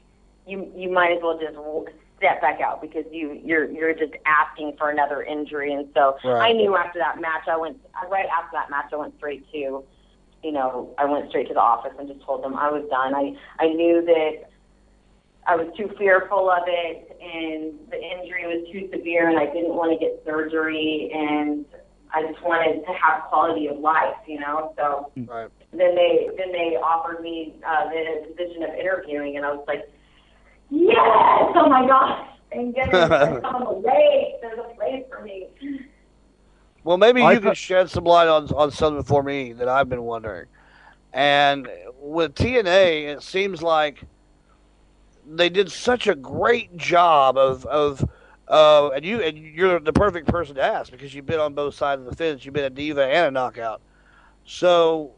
you 0.47 0.71
you 0.75 0.91
might 0.91 1.13
as 1.13 1.23
well 1.23 1.39
just 1.39 1.57
step 2.17 2.41
back 2.41 2.61
out 2.61 2.81
because 2.81 3.05
you 3.11 3.41
you're 3.45 3.71
you're 3.71 3.95
just 3.95 4.13
asking 4.27 4.75
for 4.79 4.91
another 4.91 5.23
injury 5.23 5.73
and 5.73 5.89
so 5.95 6.17
right. 6.25 6.51
I 6.51 6.53
knew 6.53 6.77
after 6.77 6.99
that 6.99 7.21
match 7.21 7.47
I 7.49 7.57
went 7.57 7.79
right 8.11 8.27
after 8.27 8.51
that 8.55 8.71
match 8.71 8.91
I 8.93 8.97
went 8.97 9.17
straight 9.19 9.51
to 9.53 9.85
you 10.43 10.53
know 10.53 10.95
I 10.99 11.05
went 11.05 11.29
straight 11.29 11.49
to 11.49 11.55
the 11.55 11.61
office 11.61 11.93
and 11.99 12.09
just 12.09 12.23
told 12.25 12.43
them 12.43 12.55
I 12.55 12.71
was 12.71 12.85
done 12.91 13.15
I 13.15 13.37
I 13.63 13.69
knew 13.69 14.05
that 14.05 14.51
I 15.47 15.57
was 15.57 15.69
too 15.77 15.91
fearful 15.99 16.51
of 16.51 16.63
it, 16.67 17.19
and 17.21 17.75
the 17.91 18.01
injury 18.01 18.47
was 18.47 18.67
too 18.73 18.89
severe, 18.95 19.29
and 19.29 19.39
I 19.39 19.47
didn't 19.47 19.75
want 19.75 19.93
to 19.93 19.99
get 19.99 20.23
surgery, 20.25 21.11
and 21.15 21.67
I 22.13 22.23
just 22.31 22.43
wanted 22.43 22.85
to 22.87 22.93
have 22.93 23.25
quality 23.25 23.67
of 23.67 23.79
life, 23.79 24.17
you 24.27 24.41
know. 24.41 24.73
So 24.77 25.11
right. 25.27 25.51
then 25.73 25.95
they 25.95 26.31
then 26.39 26.53
they 26.53 26.77
offered 26.77 27.21
me 27.21 27.55
uh, 27.67 27.89
the 27.91 28.27
position 28.29 28.63
of 28.63 28.71
interviewing, 28.71 29.37
and 29.37 29.45
I 29.45 29.53
was 29.53 29.65
like, 29.67 29.91
yes, 30.71 30.97
oh 30.99 31.69
my 31.69 31.87
gosh, 31.87 32.29
and 32.53 32.75
getting 32.75 32.95
on 32.95 33.65
the 33.65 33.73
way, 33.73 34.37
there's 34.41 34.59
a 34.59 34.75
place 34.77 35.05
for 35.11 35.23
me. 35.23 35.49
Well, 36.85 36.99
maybe 36.99 37.23
you 37.23 37.41
could 37.41 37.57
shed 37.57 37.91
some 37.91 38.05
light 38.05 38.29
on 38.29 38.49
on 38.53 38.71
something 38.71 39.03
for 39.03 39.23
me 39.23 39.53
that 39.55 39.69
I've 39.69 39.89
been 39.89 40.03
wondering. 40.03 40.47
And 41.13 41.69
with 42.01 42.35
TNA, 42.35 43.15
it 43.15 43.23
seems 43.23 43.63
like 43.63 44.05
they 45.27 45.49
did 45.49 45.71
such 45.71 46.07
a 46.07 46.15
great 46.15 46.77
job 46.77 47.37
of 47.37 47.65
of 47.67 48.09
uh, 48.49 48.91
and 48.91 49.05
you 49.05 49.23
and 49.23 49.39
you're 49.39 49.81
the 49.81 49.93
perfect 49.93 50.29
person 50.29 50.55
to 50.57 50.63
ask 50.63 50.91
because 50.93 51.15
you've 51.15 51.27
been 51.27 51.41
on 51.41 51.55
both 51.55 51.75
sides 51.75 52.01
of 52.01 52.07
the 52.07 52.17
fence. 52.17 52.45
You've 52.45 52.55
been 52.55 52.65
a 52.65 52.71
diva 52.71 53.05
and 53.05 53.27
a 53.27 53.31
knockout. 53.31 53.81
So 54.45 55.13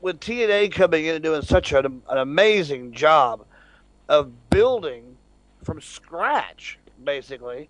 with 0.00 0.20
TNA 0.20 0.72
coming 0.72 1.06
in 1.06 1.16
and 1.16 1.24
doing 1.24 1.42
such 1.42 1.72
an, 1.72 2.02
an 2.08 2.18
amazing 2.18 2.92
job 2.92 3.44
of 4.08 4.50
building 4.50 5.16
from 5.62 5.80
scratch, 5.80 6.78
basically, 7.04 7.68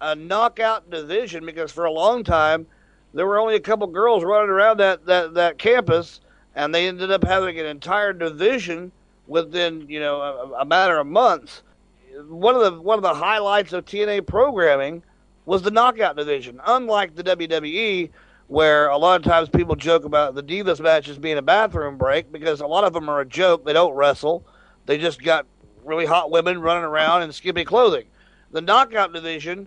a 0.00 0.14
knockout 0.14 0.90
division 0.90 1.44
because 1.44 1.72
for 1.72 1.84
a 1.84 1.92
long 1.92 2.24
time 2.24 2.66
there 3.14 3.26
were 3.26 3.38
only 3.38 3.56
a 3.56 3.60
couple 3.60 3.86
girls 3.86 4.24
running 4.24 4.50
around 4.50 4.78
that, 4.78 5.04
that, 5.06 5.34
that 5.34 5.58
campus, 5.58 6.20
and 6.54 6.74
they 6.74 6.88
ended 6.88 7.10
up 7.10 7.24
having 7.24 7.58
an 7.58 7.66
entire 7.66 8.12
division 8.12 8.90
within 9.26 9.88
you 9.88 10.00
know 10.00 10.20
a, 10.20 10.60
a 10.60 10.64
matter 10.64 10.98
of 10.98 11.06
months. 11.06 11.62
One 12.28 12.54
of 12.54 12.62
the 12.62 12.80
one 12.80 12.98
of 12.98 13.02
the 13.02 13.14
highlights 13.14 13.72
of 13.72 13.84
TNA 13.84 14.26
programming 14.26 15.02
was 15.44 15.62
the 15.62 15.70
knockout 15.70 16.16
division. 16.16 16.60
Unlike 16.66 17.16
the 17.16 17.24
WWE, 17.24 18.10
where 18.48 18.88
a 18.88 18.96
lot 18.98 19.18
of 19.18 19.24
times 19.24 19.48
people 19.48 19.74
joke 19.74 20.04
about 20.04 20.34
the 20.34 20.42
Divas 20.42 20.80
matches 20.80 21.18
being 21.18 21.38
a 21.38 21.42
bathroom 21.42 21.96
break 21.96 22.30
because 22.30 22.60
a 22.60 22.66
lot 22.66 22.84
of 22.84 22.92
them 22.92 23.08
are 23.08 23.20
a 23.20 23.26
joke. 23.26 23.64
They 23.64 23.72
don't 23.72 23.94
wrestle. 23.94 24.44
They 24.86 24.98
just 24.98 25.22
got 25.22 25.46
really 25.84 26.06
hot 26.06 26.30
women 26.30 26.60
running 26.60 26.84
around 26.84 27.22
in 27.22 27.32
skimpy 27.32 27.64
clothing. 27.64 28.04
The 28.50 28.60
knockout 28.60 29.12
division, 29.12 29.66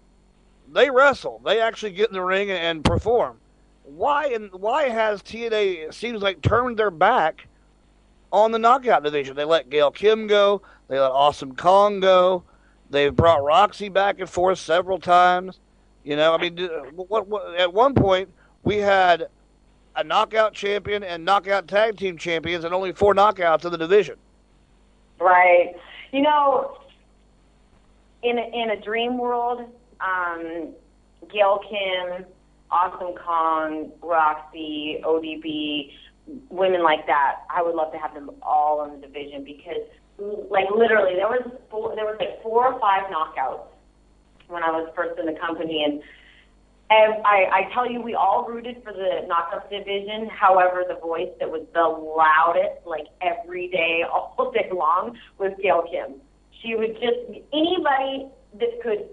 they 0.72 0.90
wrestle. 0.90 1.42
They 1.44 1.60
actually 1.60 1.94
get 1.94 2.10
in 2.10 2.14
the 2.14 2.22
ring 2.22 2.52
and, 2.52 2.60
and 2.60 2.84
perform. 2.84 3.40
Why 3.84 4.28
and 4.28 4.52
why 4.54 4.90
has 4.90 5.22
TNA 5.22 5.94
seems 5.94 6.22
like 6.22 6.42
turned 6.42 6.78
their 6.78 6.92
back 6.92 7.48
on 8.32 8.52
the 8.52 8.60
knockout 8.60 9.04
division? 9.04 9.36
They 9.36 9.46
let 9.46 9.70
Gail 9.70 9.92
Kim 9.92 10.28
go. 10.28 10.62
They 10.88 11.00
let 11.00 11.12
Awesome 11.12 11.56
Kong 11.56 12.00
go. 12.00 12.44
They've 12.90 13.16
brought 13.16 13.44
Roxy 13.44 13.90
back 13.90 14.20
and 14.20 14.30
forth 14.30 14.60
several 14.60 15.00
times. 15.00 15.60
You 16.04 16.16
know, 16.16 16.34
I 16.34 16.38
mean, 16.38 16.58
what, 16.96 17.28
what, 17.28 17.60
at 17.60 17.74
one 17.74 17.96
point 17.96 18.30
we 18.64 18.78
had 18.78 19.28
a 19.96 20.04
knockout 20.04 20.54
champion 20.54 21.04
and 21.04 21.26
knockout 21.26 21.68
tag 21.68 21.98
team 21.98 22.18
champions, 22.18 22.64
and 22.64 22.74
only 22.74 22.92
four 22.92 23.16
knockouts 23.16 23.66
in 23.66 23.72
the 23.72 23.78
division. 23.78 24.16
Right. 25.20 25.76
You 26.12 26.22
know, 26.22 26.78
in 28.24 28.38
a, 28.38 28.50
in 28.54 28.72
a 28.72 28.82
dream 28.82 29.18
world, 29.18 29.62
um, 30.02 30.74
Gail 31.32 31.60
Kim, 31.70 32.26
Awesome 32.72 33.16
Kong, 33.16 33.92
Roxy, 34.02 35.02
ODB, 35.04 35.92
women 36.50 36.84
like 36.84 37.06
that, 37.08 37.46
I 37.50 37.62
would 37.62 37.76
love 37.76 37.92
to 37.92 37.98
have 37.98 38.14
them 38.14 38.32
all 38.42 38.84
in 38.86 39.00
the 39.00 39.08
division 39.08 39.44
because, 39.44 39.84
like, 40.50 40.66
literally, 40.76 41.16
there 41.16 41.28
was 41.28 41.46
four, 41.70 41.96
there 41.96 42.06
was 42.06 42.18
like 42.20 42.42
four 42.42 42.74
or 42.74 42.80
five 42.80 43.12
knockouts 43.12 43.68
when 44.48 44.64
I 44.64 44.72
was 44.72 44.92
first 44.96 45.20
in 45.20 45.26
the 45.26 45.40
company, 45.40 45.84
and 45.86 46.02
and 46.88 47.26
I, 47.26 47.66
I 47.66 47.74
tell 47.74 47.90
you, 47.90 48.00
we 48.00 48.14
all 48.14 48.46
rooted 48.48 48.84
for 48.84 48.94
the 48.94 49.26
knockout 49.28 49.72
division. 49.72 50.30
However, 50.30 50.84
the 50.88 51.00
voice 51.00 51.30
that 51.40 51.50
was 51.50 51.66
the 51.74 51.82
loudest, 51.82 52.86
like 52.86 53.08
every 53.22 53.70
day, 53.70 54.04
all 54.12 54.52
day 54.52 54.70
long, 54.72 55.18
was 55.40 55.52
Gail 55.62 55.84
Kim. 55.90 56.22
She 56.62 56.76
would 56.76 56.94
just 56.94 57.42
anybody 57.54 58.30
that 58.60 58.82
could 58.84 59.10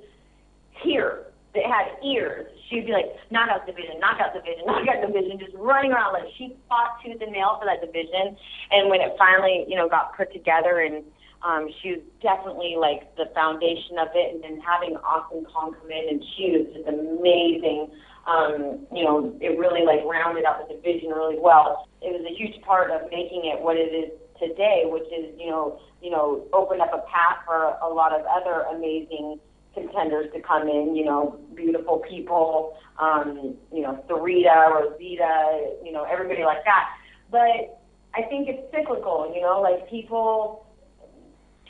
hear 0.82 1.31
that 1.54 1.64
had 1.68 2.00
ears, 2.00 2.48
she'd 2.68 2.86
be 2.86 2.92
like, 2.92 3.12
knockout 3.30 3.66
division, 3.66 4.00
knockout 4.00 4.32
division, 4.32 4.64
knockout 4.64 5.00
division, 5.06 5.38
just 5.38 5.52
running 5.54 5.92
around 5.92 6.12
like 6.12 6.24
she 6.38 6.56
fought 6.68 6.96
tooth 7.04 7.20
and 7.20 7.32
nail 7.32 7.60
for 7.60 7.68
that 7.68 7.84
division. 7.84 8.36
And 8.70 8.88
when 8.88 9.00
it 9.00 9.12
finally, 9.18 9.64
you 9.68 9.76
know, 9.76 9.88
got 9.88 10.16
put 10.16 10.32
together 10.32 10.80
and 10.80 11.04
um, 11.42 11.68
she 11.82 11.98
was 11.98 12.02
definitely 12.22 12.76
like 12.78 13.14
the 13.18 13.26
foundation 13.34 13.98
of 13.98 14.14
it, 14.14 14.34
and 14.34 14.42
then 14.42 14.62
having 14.62 14.94
Awesome 15.02 15.44
Kong 15.50 15.74
come 15.74 15.90
in, 15.90 16.08
and 16.08 16.22
she 16.36 16.54
was 16.54 16.70
just 16.70 16.86
amazing. 16.86 17.90
Um, 18.30 18.86
you 18.94 19.02
know, 19.02 19.34
it 19.42 19.58
really 19.58 19.82
like 19.82 20.06
rounded 20.06 20.46
out 20.46 20.62
the 20.62 20.74
division 20.74 21.10
really 21.10 21.38
well. 21.38 21.90
It 22.00 22.14
was 22.14 22.22
a 22.22 22.34
huge 22.38 22.62
part 22.62 22.94
of 22.94 23.10
making 23.10 23.50
it 23.50 23.58
what 23.58 23.74
it 23.74 23.90
is 23.90 24.14
today, 24.38 24.86
which 24.86 25.10
is 25.10 25.34
you 25.34 25.50
know, 25.50 25.82
you 25.98 26.10
know, 26.10 26.46
opened 26.54 26.80
up 26.80 26.94
a 26.94 27.02
path 27.10 27.42
for 27.42 27.74
a 27.82 27.90
lot 27.90 28.14
of 28.14 28.22
other 28.30 28.62
amazing 28.70 29.42
contenders 29.74 30.32
to 30.34 30.40
come 30.40 30.68
in. 30.68 30.94
You 30.96 31.04
know, 31.04 31.38
beautiful 31.54 32.02
people. 32.08 32.76
Um, 32.98 33.56
you 33.72 33.82
know, 33.82 34.04
Sarita, 34.08 34.70
Rosita. 34.70 35.76
You 35.84 35.92
know, 35.92 36.04
everybody 36.04 36.44
like 36.44 36.64
that. 36.64 36.88
But 37.30 37.80
I 38.14 38.22
think 38.28 38.48
it's 38.48 38.70
cyclical. 38.72 39.32
You 39.34 39.40
know, 39.42 39.60
like 39.60 39.88
people 39.88 40.66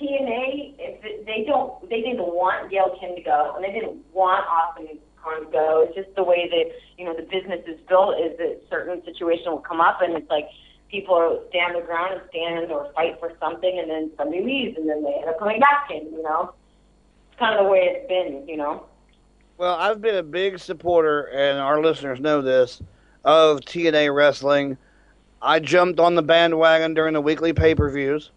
TNA, 0.02 0.74
if 0.78 1.26
they 1.26 1.44
don't, 1.46 1.78
they 1.88 2.00
didn't 2.00 2.26
want 2.26 2.70
Gail 2.70 2.96
Kim 2.98 3.14
to 3.14 3.22
go, 3.22 3.52
and 3.54 3.64
they 3.64 3.72
didn't 3.72 4.02
want 4.12 4.44
Awesome 4.48 4.98
Kong 5.22 5.46
to 5.46 5.52
go. 5.52 5.86
It's 5.86 5.94
just 5.94 6.14
the 6.16 6.24
way 6.24 6.48
that 6.50 6.74
you 6.98 7.04
know 7.04 7.14
the 7.14 7.22
business 7.22 7.62
is 7.66 7.78
built. 7.88 8.18
Is 8.18 8.36
that 8.38 8.62
certain 8.70 9.04
situation 9.04 9.52
will 9.52 9.62
come 9.62 9.80
up, 9.80 10.00
and 10.02 10.14
it's 10.14 10.28
like 10.30 10.48
people 10.90 11.44
stand 11.50 11.74
their 11.74 11.86
ground 11.86 12.14
and 12.14 12.22
stand 12.30 12.72
or 12.72 12.90
fight 12.94 13.20
for 13.20 13.32
something, 13.38 13.78
and 13.78 13.90
then 13.90 14.10
somebody 14.16 14.42
leaves, 14.42 14.76
and 14.76 14.88
then 14.88 15.04
they 15.04 15.14
end 15.22 15.28
up 15.28 15.38
coming 15.38 15.60
back 15.60 15.88
in. 15.90 16.10
You 16.10 16.22
know, 16.22 16.52
kind 17.42 17.58
of 17.58 17.64
the 17.64 17.70
way 17.70 17.80
it's 17.80 18.06
been. 18.08 18.46
You 18.46 18.56
know. 18.56 18.86
Well, 19.58 19.74
I've 19.74 20.00
been 20.00 20.16
a 20.16 20.22
big 20.22 20.58
supporter, 20.58 21.24
and 21.24 21.58
our 21.58 21.80
listeners 21.80 22.20
know 22.20 22.40
this, 22.40 22.80
of 23.24 23.60
TNA 23.60 24.14
wrestling. 24.14 24.76
I 25.40 25.58
jumped 25.58 25.98
on 26.00 26.14
the 26.14 26.22
bandwagon 26.22 26.94
during 26.94 27.14
the 27.14 27.20
weekly 27.20 27.52
pay-per-views 27.52 28.30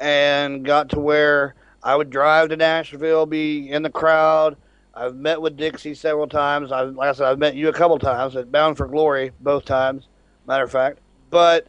and 0.00 0.64
got 0.64 0.88
to 0.90 1.00
where 1.00 1.54
I 1.82 1.96
would 1.96 2.10
drive 2.10 2.48
to 2.50 2.56
Nashville, 2.56 3.26
be 3.26 3.70
in 3.70 3.82
the 3.82 3.90
crowd. 3.90 4.56
I've 4.94 5.16
met 5.16 5.40
with 5.40 5.56
Dixie 5.56 5.94
several 5.94 6.26
times. 6.26 6.72
I've, 6.72 6.94
like 6.94 7.08
I 7.08 7.12
said, 7.12 7.26
I've 7.26 7.38
met 7.38 7.54
you 7.54 7.68
a 7.68 7.72
couple 7.72 7.98
times 7.98 8.36
at 8.36 8.50
Bound 8.50 8.76
for 8.76 8.86
Glory, 8.86 9.32
both 9.40 9.64
times, 9.64 10.08
matter 10.46 10.64
of 10.64 10.70
fact. 10.70 10.98
But 11.30 11.66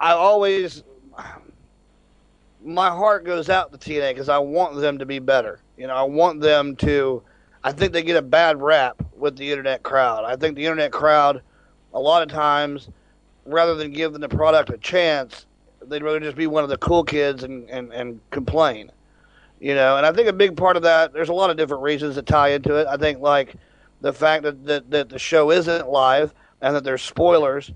I 0.00 0.12
always, 0.12 0.82
my 2.64 2.88
heart 2.88 3.24
goes 3.24 3.48
out 3.48 3.72
to 3.72 3.78
TNA 3.78 4.12
because 4.12 4.28
I 4.28 4.38
want 4.38 4.76
them 4.76 4.98
to 4.98 5.06
be 5.06 5.18
better. 5.18 5.60
You 5.76 5.86
know, 5.86 5.94
I 5.94 6.02
want 6.02 6.40
them 6.40 6.76
to. 6.76 7.22
I 7.62 7.72
think 7.72 7.92
they 7.92 8.02
get 8.02 8.16
a 8.16 8.22
bad 8.22 8.60
rap 8.60 9.02
with 9.16 9.36
the 9.36 9.50
internet 9.50 9.82
crowd. 9.82 10.24
I 10.24 10.36
think 10.36 10.56
the 10.56 10.64
internet 10.64 10.92
crowd, 10.92 11.42
a 11.92 12.00
lot 12.00 12.22
of 12.22 12.28
times, 12.28 12.88
rather 13.44 13.74
than 13.74 13.92
give 13.92 14.12
them 14.12 14.22
the 14.22 14.28
product 14.28 14.70
a 14.70 14.78
chance, 14.78 15.46
they'd 15.86 16.02
rather 16.02 16.20
just 16.20 16.36
be 16.36 16.46
one 16.46 16.64
of 16.64 16.70
the 16.70 16.78
cool 16.78 17.04
kids 17.04 17.42
and, 17.42 17.68
and, 17.68 17.92
and 17.92 18.20
complain. 18.30 18.90
You 19.60 19.74
know, 19.74 19.98
and 19.98 20.06
I 20.06 20.12
think 20.12 20.26
a 20.26 20.32
big 20.32 20.56
part 20.56 20.76
of 20.76 20.82
that, 20.84 21.12
there's 21.12 21.28
a 21.28 21.34
lot 21.34 21.50
of 21.50 21.58
different 21.58 21.82
reasons 21.82 22.14
that 22.14 22.24
tie 22.24 22.48
into 22.48 22.76
it. 22.76 22.86
I 22.86 22.96
think, 22.96 23.20
like, 23.20 23.56
the 24.00 24.12
fact 24.12 24.44
that, 24.44 24.64
that, 24.64 24.90
that 24.90 25.08
the 25.10 25.18
show 25.18 25.50
isn't 25.50 25.86
live 25.86 26.32
and 26.62 26.74
that 26.74 26.82
there's 26.82 27.02
spoilers, 27.02 27.70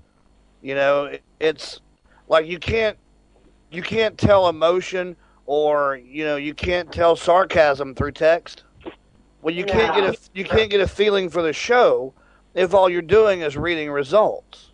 you 0.63 0.73
know, 0.73 1.05
it, 1.05 1.21
it's 1.39 1.81
like 2.27 2.47
you 2.47 2.57
can't 2.57 2.97
you 3.75 3.81
can't 3.81 4.17
tell 4.17 4.47
emotion 4.47 5.15
or 5.45 5.97
you 5.97 6.23
know 6.23 6.37
you 6.37 6.53
can't 6.53 6.91
tell 6.91 7.15
sarcasm 7.15 7.95
through 7.95 8.11
text. 8.11 8.63
Well, 9.41 9.53
you 9.53 9.65
can't 9.65 9.93
get 9.93 10.03
a 10.03 10.17
you 10.33 10.45
can't 10.45 10.69
get 10.69 10.81
a 10.81 10.87
feeling 10.87 11.29
for 11.29 11.41
the 11.41 11.53
show 11.53 12.13
if 12.53 12.73
all 12.73 12.89
you're 12.89 13.01
doing 13.01 13.41
is 13.41 13.57
reading 13.57 13.91
results, 13.91 14.71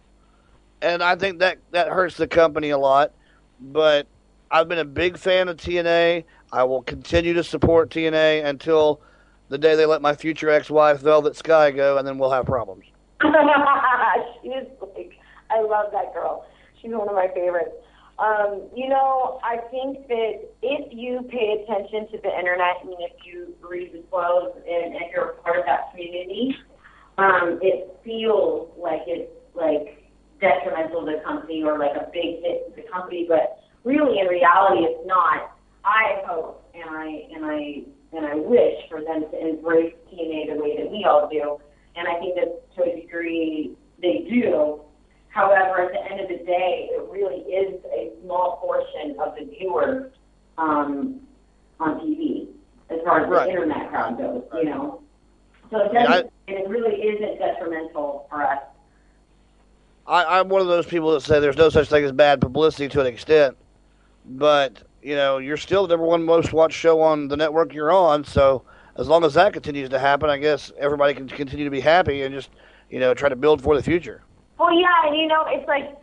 and 0.81 1.03
I 1.03 1.15
think 1.15 1.39
that 1.39 1.57
that 1.71 1.89
hurts 1.89 2.15
the 2.17 2.27
company 2.27 2.69
a 2.69 2.77
lot 2.77 3.13
but 3.61 4.07
I've 4.49 4.67
been 4.67 4.79
a 4.79 4.85
big 4.85 5.17
fan 5.17 5.47
of 5.47 5.57
TNA. 5.57 6.25
I 6.51 6.63
will 6.63 6.81
continue 6.81 7.33
to 7.33 7.43
support 7.43 7.89
TNA 7.89 8.45
until 8.45 9.01
the 9.49 9.57
day 9.57 9.75
they 9.75 9.85
let 9.85 10.01
my 10.01 10.15
future 10.15 10.49
ex-wife 10.49 10.99
Velvet 10.99 11.35
Sky 11.35 11.71
go, 11.71 11.97
and 11.97 12.07
then 12.07 12.17
we'll 12.17 12.31
have 12.31 12.45
problems. 12.45 12.85
she 13.21 14.49
is 14.49 14.67
like, 14.81 15.13
I 15.49 15.61
love 15.61 15.91
that 15.91 16.13
girl. 16.13 16.45
She's 16.81 16.91
one 16.91 17.07
of 17.07 17.15
my 17.15 17.27
favorites. 17.33 17.75
Um, 18.21 18.69
you 18.75 18.87
know, 18.87 19.39
I 19.43 19.57
think 19.71 20.07
that 20.07 20.45
if 20.61 20.93
you 20.93 21.25
pay 21.31 21.63
attention 21.63 22.05
to 22.11 22.21
the 22.21 22.29
internet 22.29 22.77
and 22.83 22.93
if 22.99 23.25
you 23.25 23.55
read 23.67 23.93
the 23.93 24.03
blogs 24.13 24.55
and 24.57 24.93
if 24.93 25.11
you're 25.11 25.31
a 25.31 25.35
part 25.41 25.57
of 25.57 25.65
that 25.65 25.89
community, 25.89 26.55
um, 27.17 27.57
it 27.63 27.97
feels 28.05 28.69
like 28.77 29.01
it's 29.07 29.31
like 29.55 30.05
detrimental 30.39 31.03
to 31.05 31.17
the 31.17 31.23
company 31.25 31.63
or 31.63 31.79
like 31.79 31.95
a 31.95 32.11
big 32.13 32.45
hit 32.45 32.69
to 32.69 32.81
the 32.81 32.87
company, 32.93 33.25
but 33.27 33.57
really 33.83 34.19
in 34.19 34.27
reality 34.27 34.83
it's 34.83 35.01
not. 35.07 35.57
I 35.83 36.21
hope 36.27 36.69
and 36.75 36.89
I 36.89 37.25
and 37.33 37.43
I 37.43 37.81
and 38.13 38.25
I 38.25 38.35
wish 38.35 38.85
for 38.87 39.01
them 39.01 39.25
to 39.31 39.49
embrace 39.49 39.95
TNA 40.13 40.53
the 40.53 40.61
way 40.61 40.77
that 40.77 40.91
we 40.91 41.05
all 41.09 41.27
do. 41.27 41.57
And 41.95 42.07
I 42.07 42.19
think 42.19 42.35
that 42.35 42.69
to 42.75 42.83
a 42.83 43.01
degree 43.01 43.75
they 43.99 44.27
do. 44.29 44.81
However, 45.31 45.83
at 45.83 45.91
the 45.93 46.11
end 46.11 46.19
of 46.19 46.27
the 46.27 46.43
day, 46.45 46.89
it 46.91 47.07
really 47.09 47.41
is 47.41 47.79
a 47.85 48.11
small 48.23 48.57
portion 48.57 49.17
of 49.19 49.35
the 49.35 49.45
viewers 49.45 50.11
um, 50.57 51.21
on 51.79 51.99
TV 51.99 52.47
as 52.89 52.99
far 53.03 53.23
as 53.23 53.29
right. 53.29 53.45
the 53.45 53.51
internet 53.51 53.89
crowd 53.89 54.17
goes, 54.17 54.43
you 54.55 54.65
know. 54.65 55.01
So 55.69 55.79
it, 55.79 55.93
doesn't, 55.93 56.11
I, 56.11 56.51
it 56.51 56.67
really 56.67 56.95
isn't 56.95 57.39
detrimental 57.39 58.27
for 58.29 58.43
us 58.43 58.59
I, 60.11 60.39
I'm 60.39 60.49
one 60.49 60.61
of 60.61 60.67
those 60.67 60.85
people 60.85 61.11
that 61.13 61.21
say 61.21 61.39
there's 61.39 61.57
no 61.57 61.69
such 61.69 61.89
thing 61.89 62.03
as 62.03 62.11
bad 62.11 62.41
publicity 62.41 62.89
to 62.89 63.01
an 63.01 63.07
extent, 63.07 63.55
but 64.25 64.83
you 65.01 65.15
know 65.15 65.37
you're 65.37 65.57
still 65.57 65.87
the 65.87 65.93
number 65.93 66.05
one 66.05 66.23
most 66.23 66.53
watched 66.53 66.77
show 66.77 67.01
on 67.01 67.29
the 67.29 67.37
network 67.37 67.73
you're 67.73 67.91
on. 67.91 68.23
So 68.23 68.63
as 68.97 69.07
long 69.07 69.23
as 69.23 69.33
that 69.35 69.53
continues 69.53 69.89
to 69.89 69.99
happen, 69.99 70.29
I 70.29 70.37
guess 70.37 70.71
everybody 70.77 71.13
can 71.13 71.27
continue 71.27 71.65
to 71.65 71.71
be 71.71 71.79
happy 71.79 72.23
and 72.23 72.33
just 72.33 72.49
you 72.89 72.99
know 72.99 73.13
try 73.13 73.29
to 73.29 73.35
build 73.35 73.61
for 73.61 73.75
the 73.75 73.83
future. 73.83 74.21
Well, 74.61 74.79
yeah, 74.79 75.09
and 75.09 75.17
you 75.17 75.25
know 75.25 75.43
it's 75.47 75.67
like 75.67 75.97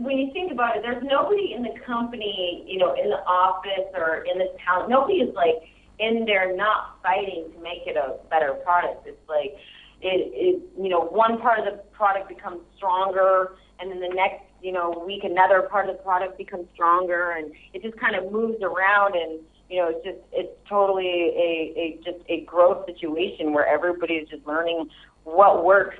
when 0.00 0.16
you 0.16 0.32
think 0.32 0.50
about 0.50 0.74
it, 0.74 0.82
there's 0.82 1.04
nobody 1.04 1.52
in 1.52 1.62
the 1.62 1.78
company, 1.84 2.64
you 2.66 2.78
know, 2.78 2.94
in 2.94 3.10
the 3.10 3.20
office 3.28 3.92
or 3.92 4.24
in 4.24 4.38
the 4.38 4.48
town. 4.64 4.88
Nobody 4.88 5.18
is 5.18 5.34
like 5.34 5.68
in 5.98 6.24
there 6.24 6.56
not 6.56 6.96
fighting 7.02 7.52
to 7.52 7.62
make 7.62 7.84
it 7.84 7.94
a 7.94 8.16
better 8.30 8.54
product. 8.64 9.06
It's 9.06 9.20
like 9.28 9.52
it, 10.00 10.32
it 10.32 10.62
you 10.80 10.88
know 10.88 11.02
one 11.02 11.38
part 11.38 11.58
of 11.58 11.66
the 11.66 11.76
product 11.92 12.30
becomes 12.30 12.62
stronger, 12.74 13.52
and 13.80 13.90
then 13.90 14.00
the 14.00 14.14
next 14.14 14.40
you 14.62 14.72
know 14.72 15.04
week 15.06 15.22
another 15.22 15.68
part 15.68 15.90
of 15.90 15.98
the 15.98 16.02
product 16.02 16.38
becomes 16.38 16.64
stronger, 16.72 17.32
and 17.32 17.52
it 17.74 17.82
just 17.82 18.00
kind 18.00 18.16
of 18.16 18.32
moves 18.32 18.62
around 18.62 19.14
and 19.14 19.40
you 19.68 19.82
know, 19.82 19.90
it's 19.90 20.04
just 20.06 20.18
it's 20.32 20.56
totally 20.66 21.04
a, 21.36 21.74
a 21.76 22.00
just 22.02 22.24
a 22.30 22.46
growth 22.46 22.86
situation 22.86 23.52
where 23.52 23.66
everybody 23.66 24.14
is 24.14 24.28
just 24.30 24.46
learning 24.46 24.88
what 25.24 25.66
works 25.66 25.98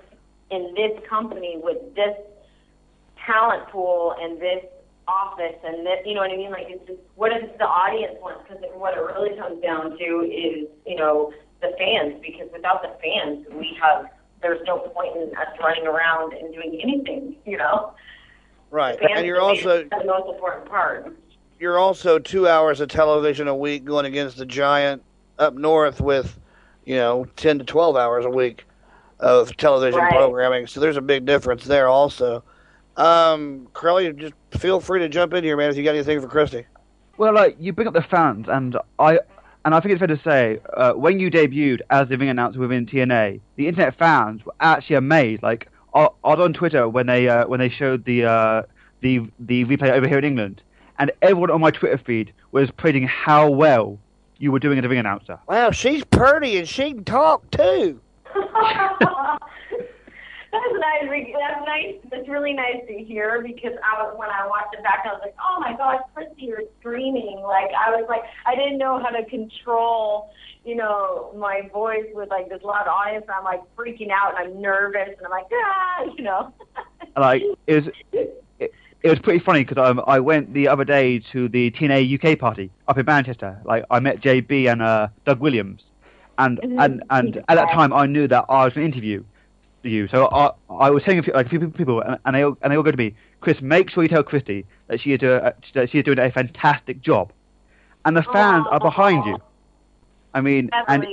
in 0.51 0.75
this 0.75 0.93
company 1.09 1.59
with 1.63 1.95
this 1.95 2.17
talent 3.25 3.69
pool 3.69 4.15
and 4.21 4.41
this 4.41 4.65
office 5.09 5.57
and 5.65 5.87
this, 5.87 5.99
you 6.05 6.15
know 6.15 6.21
what 6.21 6.31
I 6.31 6.37
mean? 6.37 6.51
Like 6.51 6.67
it's 6.69 6.87
just 6.87 7.01
what 7.15 7.31
does 7.31 7.49
the 7.59 7.65
audience 7.65 8.17
want? 8.21 8.47
Because 8.47 8.63
what 8.75 8.97
it 8.97 9.01
really 9.01 9.37
comes 9.37 9.63
down 9.63 9.97
to 9.99 10.05
is, 10.23 10.69
you 10.87 10.97
know, 10.97 11.33
the 11.61 11.73
fans. 11.79 12.21
Because 12.23 12.49
without 12.53 12.83
the 12.83 12.97
fans, 13.03 13.47
we 13.53 13.77
have 13.81 14.07
there's 14.43 14.61
no 14.67 14.79
point 14.79 15.17
in 15.17 15.35
us 15.37 15.49
running 15.61 15.87
around 15.87 16.33
and 16.35 16.53
doing 16.53 16.79
anything, 16.83 17.37
you 17.45 17.57
know. 17.57 17.95
Right, 18.71 18.99
and 19.01 19.25
you're 19.25 19.41
also 19.41 19.85
the 19.85 20.05
most 20.05 20.29
important 20.35 20.69
part. 20.69 21.17
you're 21.59 21.79
also 21.79 22.19
two 22.19 22.49
hours 22.49 22.81
of 22.81 22.89
television 22.89 23.49
a 23.49 23.57
week 23.57 23.85
going 23.85 24.07
against 24.07 24.37
the 24.37 24.47
giant 24.47 25.03
up 25.39 25.55
north 25.55 26.01
with, 26.01 26.39
you 26.85 26.97
know, 26.97 27.27
ten 27.37 27.59
to 27.59 27.65
twelve 27.65 27.97
hours 27.97 28.25
a 28.25 28.31
week 28.31 28.65
of 29.21 29.57
television 29.57 30.01
Right. 30.01 30.11
programming. 30.13 30.67
So 30.67 30.81
there's 30.81 30.97
a 30.97 31.01
big 31.03 31.25
difference 31.25 31.65
there 31.65 31.89
also. 31.89 32.43
Um, 32.97 33.69
Crowley, 33.73 34.13
just 34.13 34.35
feel 34.59 34.81
free 34.81 35.01
to 35.01 35.09
jump 35.09 35.35
in 35.35 35.45
here, 35.45 35.57
man, 35.57 35.71
if 35.71 35.77
you 35.77 35.85
got 35.85 35.95
anything 35.95 36.21
for 36.21 36.29
Christy. 36.29 36.65
Well, 37.19 37.35
like 37.35 37.57
you 37.59 37.73
bring 37.73 37.89
up 37.89 37.95
the 37.95 38.03
fans, 38.03 38.47
and 38.49 38.77
I 38.99 39.21
and 39.65 39.75
I 39.75 39.81
think 39.81 39.93
it's 39.93 39.99
fair 39.99 40.09
to 40.09 40.21
say 40.23 40.61
uh, 40.77 40.93
when 40.93 41.19
you 41.19 41.31
debuted 41.31 41.81
as 41.91 42.09
the 42.09 42.17
ring 42.17 42.29
announcer 42.29 42.61
within 42.61 42.87
TNA, 42.87 43.41
the 43.57 43.69
internet 43.69 43.99
fans 43.99 44.45
were 44.45 44.55
actually 44.61 44.97
amazed. 44.97 45.43
Like 45.43 45.69
I, 45.95 46.09
I 46.25 46.31
was 46.35 46.41
on 46.41 46.53
Twitter 46.53 46.89
when 46.89 47.07
they 47.07 47.29
uh, 47.29 47.47
when 47.47 47.59
they 47.61 47.69
showed 47.71 48.05
the 48.05 48.25
uh, 48.25 48.63
the 49.01 49.21
the 49.41 49.65
replay 49.65 49.91
over 49.91 50.07
here 50.07 50.19
in 50.19 50.25
England, 50.25 50.63
and 50.99 51.11
everyone 51.23 51.51
on 51.51 51.61
my 51.61 51.71
Twitter 51.71 51.99
feed 51.99 52.33
was 52.53 52.71
praising 52.71 53.05
how 53.07 53.51
well 53.51 53.99
you 54.39 54.53
were 54.53 54.59
doing 54.59 54.79
as 54.79 54.85
a 54.85 54.89
ring 54.89 54.99
announcer. 54.99 55.39
Wow, 55.49 55.71
she's 55.71 56.05
pretty 56.05 56.59
and 56.59 56.69
she 56.69 56.93
can 56.93 57.05
talk 57.05 57.51
too. 57.51 58.01
That's 60.53 60.75
nice. 60.79 61.27
That's 61.39 61.67
nice. 61.67 61.95
That's 62.11 62.29
really 62.29 62.53
nice 62.53 62.81
to 62.89 63.05
hear 63.05 63.43
because 63.43 63.73
I 63.85 64.03
was 64.03 64.15
when 64.17 64.31
I 64.31 64.47
watched 64.47 64.75
it 64.75 64.83
back, 64.83 65.05
I 65.05 65.09
was 65.09 65.21
like, 65.23 65.35
oh 65.41 65.61
my 65.61 65.77
gosh, 65.77 66.01
Christy, 66.15 66.47
you're 66.47 66.63
screaming. 66.81 67.41
Like 67.43 67.71
I 67.77 67.91
was 67.91 68.07
like, 68.09 68.23
I 68.47 68.55
didn't 68.55 68.79
know 68.79 68.99
how 68.99 69.11
to 69.11 69.25
control, 69.27 70.31
you 70.65 70.77
know, 70.77 71.33
my 71.37 71.69
voice 71.73 72.07
with 72.15 72.31
like 72.31 72.49
this 72.49 72.63
loud 72.63 72.87
audience. 72.87 73.25
And 73.29 73.33
I'm 73.33 73.45
like 73.45 73.63
freaking 73.77 74.11
out 74.11 74.39
and 74.39 74.55
I'm 74.55 74.61
nervous 74.61 75.15
and 75.17 75.27
I'm 75.27 75.31
like, 75.31 75.47
ah, 75.53 76.05
you 76.17 76.25
know. 76.25 76.53
like 77.17 77.43
it 77.67 77.75
was 77.75 77.85
it, 78.13 78.45
it 79.03 79.11
was 79.11 79.19
pretty 79.21 79.45
funny 79.45 79.65
because 79.65 79.79
um, 79.79 80.03
I 80.07 80.21
went 80.21 80.53
the 80.53 80.69
other 80.69 80.85
day 80.85 81.21
to 81.33 81.49
the 81.49 81.71
TNA 81.71 82.33
UK 82.33 82.39
party 82.39 82.71
up 82.89 82.99
in 82.99 83.07
Manchester. 83.07 83.61
Like 83.65 83.85
I 83.91 84.01
met 84.01 84.21
JB 84.21 84.71
and 84.71 84.83
uh, 84.83 85.09
Doug 85.25 85.41
Williams, 85.41 85.83
and 86.39 86.59
and 86.79 87.03
and 87.11 87.37
at 87.49 87.55
that 87.57 87.71
time 87.71 87.93
I 87.93 88.07
knew 88.07 88.29
that 88.29 88.47
I 88.49 88.65
was 88.65 88.75
going 88.75 88.91
to 88.91 88.97
interview 88.97 89.25
you. 89.83 90.09
So 90.09 90.29
I 90.33 90.51
I 90.69 90.91
was 90.91 91.03
telling 91.03 91.21
a 91.21 91.23
few, 91.23 91.33
like 91.33 91.47
a 91.47 91.49
few 91.49 91.69
people, 91.69 92.01
and, 92.01 92.19
and 92.25 92.37
they 92.37 92.43
all, 92.43 92.57
and 92.63 92.73
they 92.73 92.77
all 92.77 92.83
go 92.83 92.91
to 92.91 92.97
me, 92.97 93.15
Chris, 93.41 93.61
make 93.61 93.91
sure 93.91 94.03
you 94.03 94.09
tell 94.09 94.23
Christy 94.23 94.67
that 94.89 95.01
she 95.01 95.13
is 95.13 95.21
doing 95.21 95.41
that 95.75 95.91
she 95.91 95.99
is 95.99 96.05
doing 96.05 96.19
a 96.19 96.31
fantastic 96.31 97.01
job, 97.01 97.33
and 98.05 98.17
the 98.17 98.23
fans 98.23 98.67
are 98.71 98.81
behind 98.81 99.25
you. 99.27 99.39
I 100.35 100.41
mean, 100.41 100.71
and. 100.89 101.07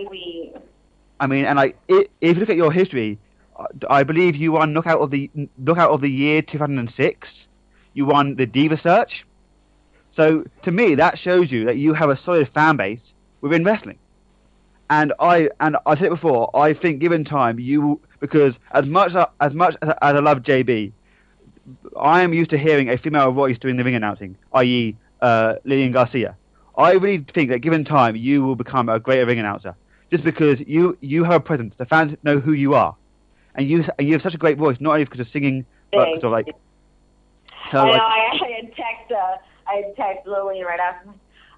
I 1.20 1.28
mean, 1.28 1.46
and 1.46 1.56
like, 1.56 1.78
if 1.88 2.08
you 2.20 2.34
look 2.34 2.50
at 2.50 2.58
your 2.58 2.72
history, 2.72 3.18
uh, 3.56 3.66
I 3.90 4.04
believe 4.04 4.36
you 4.36 4.52
won 4.52 4.74
knockout 4.74 5.00
of 5.00 5.10
the 5.10 5.30
knockout 5.58 5.92
of 5.92 6.02
the 6.02 6.10
year 6.10 6.42
2006. 6.42 7.28
You 7.94 8.06
won 8.06 8.36
the 8.36 8.46
Diva 8.46 8.78
Search. 8.82 9.26
So 10.18 10.44
to 10.64 10.72
me, 10.72 10.96
that 10.96 11.18
shows 11.18 11.50
you 11.50 11.66
that 11.66 11.78
you 11.78 11.94
have 11.94 12.10
a 12.10 12.20
solid 12.26 12.50
fan 12.54 12.76
base 12.76 13.00
within 13.40 13.64
wrestling. 13.64 14.00
And 14.94 15.12
I 15.20 15.50
and 15.60 15.76
I 15.88 15.96
said 15.96 16.06
it 16.06 16.10
before. 16.12 16.56
I 16.56 16.76
think 16.76 17.00
given 17.00 17.26
time, 17.26 17.58
you 17.60 18.00
because 18.20 18.54
as 18.72 18.86
much 18.86 19.12
as 19.42 19.54
much 19.54 19.76
as 19.82 19.96
I 20.04 20.12
love 20.12 20.40
JB, 20.50 20.92
I 22.00 22.22
am 22.22 22.32
used 22.32 22.52
to 22.52 22.60
hearing 22.60 22.90
a 22.90 22.98
female 23.00 23.32
voice 23.32 23.58
doing 23.58 23.78
the 23.78 23.84
ring 23.84 23.96
announcing, 23.96 24.38
i.e., 24.54 24.96
uh, 25.20 25.56
Lillian 25.64 25.94
Garcia. 25.94 26.38
I 26.78 26.92
really 26.92 27.26
think 27.34 27.50
that 27.50 27.60
given 27.60 27.86
time, 27.86 28.16
you 28.16 28.44
will 28.44 28.56
become 28.56 28.88
a 28.88 29.00
great 29.00 29.24
ring 29.24 29.40
announcer, 29.40 29.76
just 30.12 30.24
because 30.24 30.60
you 30.68 30.96
you 31.02 31.24
have 31.24 31.34
a 31.34 31.40
presence. 31.40 31.74
The 31.80 31.88
fans 31.88 32.16
know 32.22 32.40
who 32.40 32.54
you 32.54 32.76
are, 32.76 32.96
and 33.56 33.68
you 33.68 33.84
and 33.98 34.08
you 34.08 34.14
have 34.14 34.22
such 34.22 34.36
a 34.36 34.38
great 34.46 34.60
voice, 34.60 34.78
not 34.80 34.92
only 34.92 35.06
because 35.06 35.22
of 35.22 35.30
singing, 35.34 35.66
but 35.92 36.06
because 36.06 36.24
of 36.24 36.32
like. 36.32 36.50
So, 37.72 37.80
I 37.80 37.86
know. 37.86 37.92
like 37.94 38.02
I, 38.02 38.46
I 38.46 38.52
had 38.62 38.76
text. 38.76 39.12
Uh, 39.12 39.38
I 39.68 39.74
had 39.74 39.96
text 39.96 40.28
Lillian 40.28 40.68
right 40.68 40.80
after. 40.80 41.10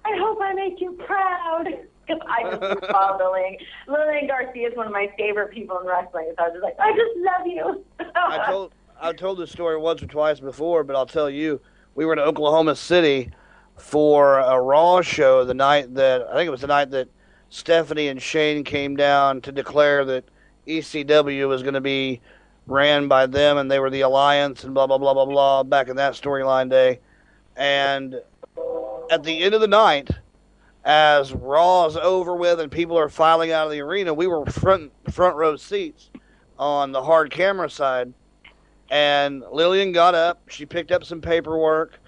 I 0.06 0.16
hope 0.16 0.38
I 0.40 0.54
make 0.54 0.80
you 0.80 0.92
proud. 0.92 1.66
Because 2.06 2.22
I 2.28 2.50
just 2.50 2.82
love 2.92 3.20
Lillian. 3.20 3.56
Lillian 3.88 4.26
Garcia 4.26 4.68
is 4.68 4.76
one 4.76 4.86
of 4.86 4.92
my 4.92 5.10
favorite 5.18 5.50
people 5.50 5.78
in 5.80 5.86
wrestling. 5.86 6.32
So 6.36 6.44
I 6.44 6.48
was 6.48 6.54
just 6.54 6.62
like, 6.62 6.76
I 6.78 6.92
just 6.92 7.16
love 7.16 7.46
you. 7.46 7.84
I 8.14 8.46
told 8.46 8.72
I 9.00 9.12
told 9.12 9.38
this 9.38 9.50
story 9.50 9.76
once 9.76 10.02
or 10.02 10.06
twice 10.06 10.40
before, 10.40 10.82
but 10.84 10.96
I'll 10.96 11.06
tell 11.06 11.28
you, 11.28 11.60
we 11.94 12.06
were 12.06 12.12
in 12.12 12.18
Oklahoma 12.18 12.76
City 12.76 13.30
for 13.76 14.38
a 14.38 14.60
Raw 14.60 15.02
show 15.02 15.44
the 15.44 15.54
night 15.54 15.94
that 15.94 16.22
I 16.22 16.34
think 16.34 16.46
it 16.46 16.50
was 16.50 16.62
the 16.62 16.66
night 16.66 16.90
that 16.92 17.08
Stephanie 17.50 18.08
and 18.08 18.20
Shane 18.20 18.64
came 18.64 18.96
down 18.96 19.42
to 19.42 19.52
declare 19.52 20.04
that 20.06 20.24
ECW 20.66 21.46
was 21.46 21.62
going 21.62 21.74
to 21.74 21.80
be 21.80 22.20
ran 22.66 23.06
by 23.06 23.26
them 23.26 23.58
and 23.58 23.70
they 23.70 23.78
were 23.78 23.90
the 23.90 24.00
alliance 24.00 24.64
and 24.64 24.74
blah 24.74 24.86
blah 24.86 24.98
blah 24.98 25.14
blah 25.14 25.26
blah 25.26 25.62
back 25.62 25.88
in 25.88 25.96
that 25.96 26.14
storyline 26.14 26.70
day. 26.70 27.00
And 27.56 28.20
at 29.10 29.22
the 29.22 29.42
end 29.42 29.54
of 29.54 29.60
the 29.60 29.68
night, 29.68 30.10
as 30.86 31.32
Raw 31.32 31.86
is 31.86 31.96
over 31.96 32.36
with 32.36 32.60
and 32.60 32.70
people 32.70 32.96
are 32.96 33.08
filing 33.08 33.50
out 33.50 33.66
of 33.66 33.72
the 33.72 33.80
arena, 33.80 34.14
we 34.14 34.28
were 34.28 34.46
front 34.46 34.92
front 35.10 35.34
row 35.34 35.56
seats 35.56 36.10
on 36.60 36.92
the 36.92 37.02
hard 37.02 37.30
camera 37.32 37.68
side. 37.68 38.14
And 38.88 39.42
Lillian 39.50 39.90
got 39.90 40.14
up. 40.14 40.40
She 40.48 40.64
picked 40.64 40.92
up 40.92 41.02
some 41.02 41.20
paperwork. 41.20 41.98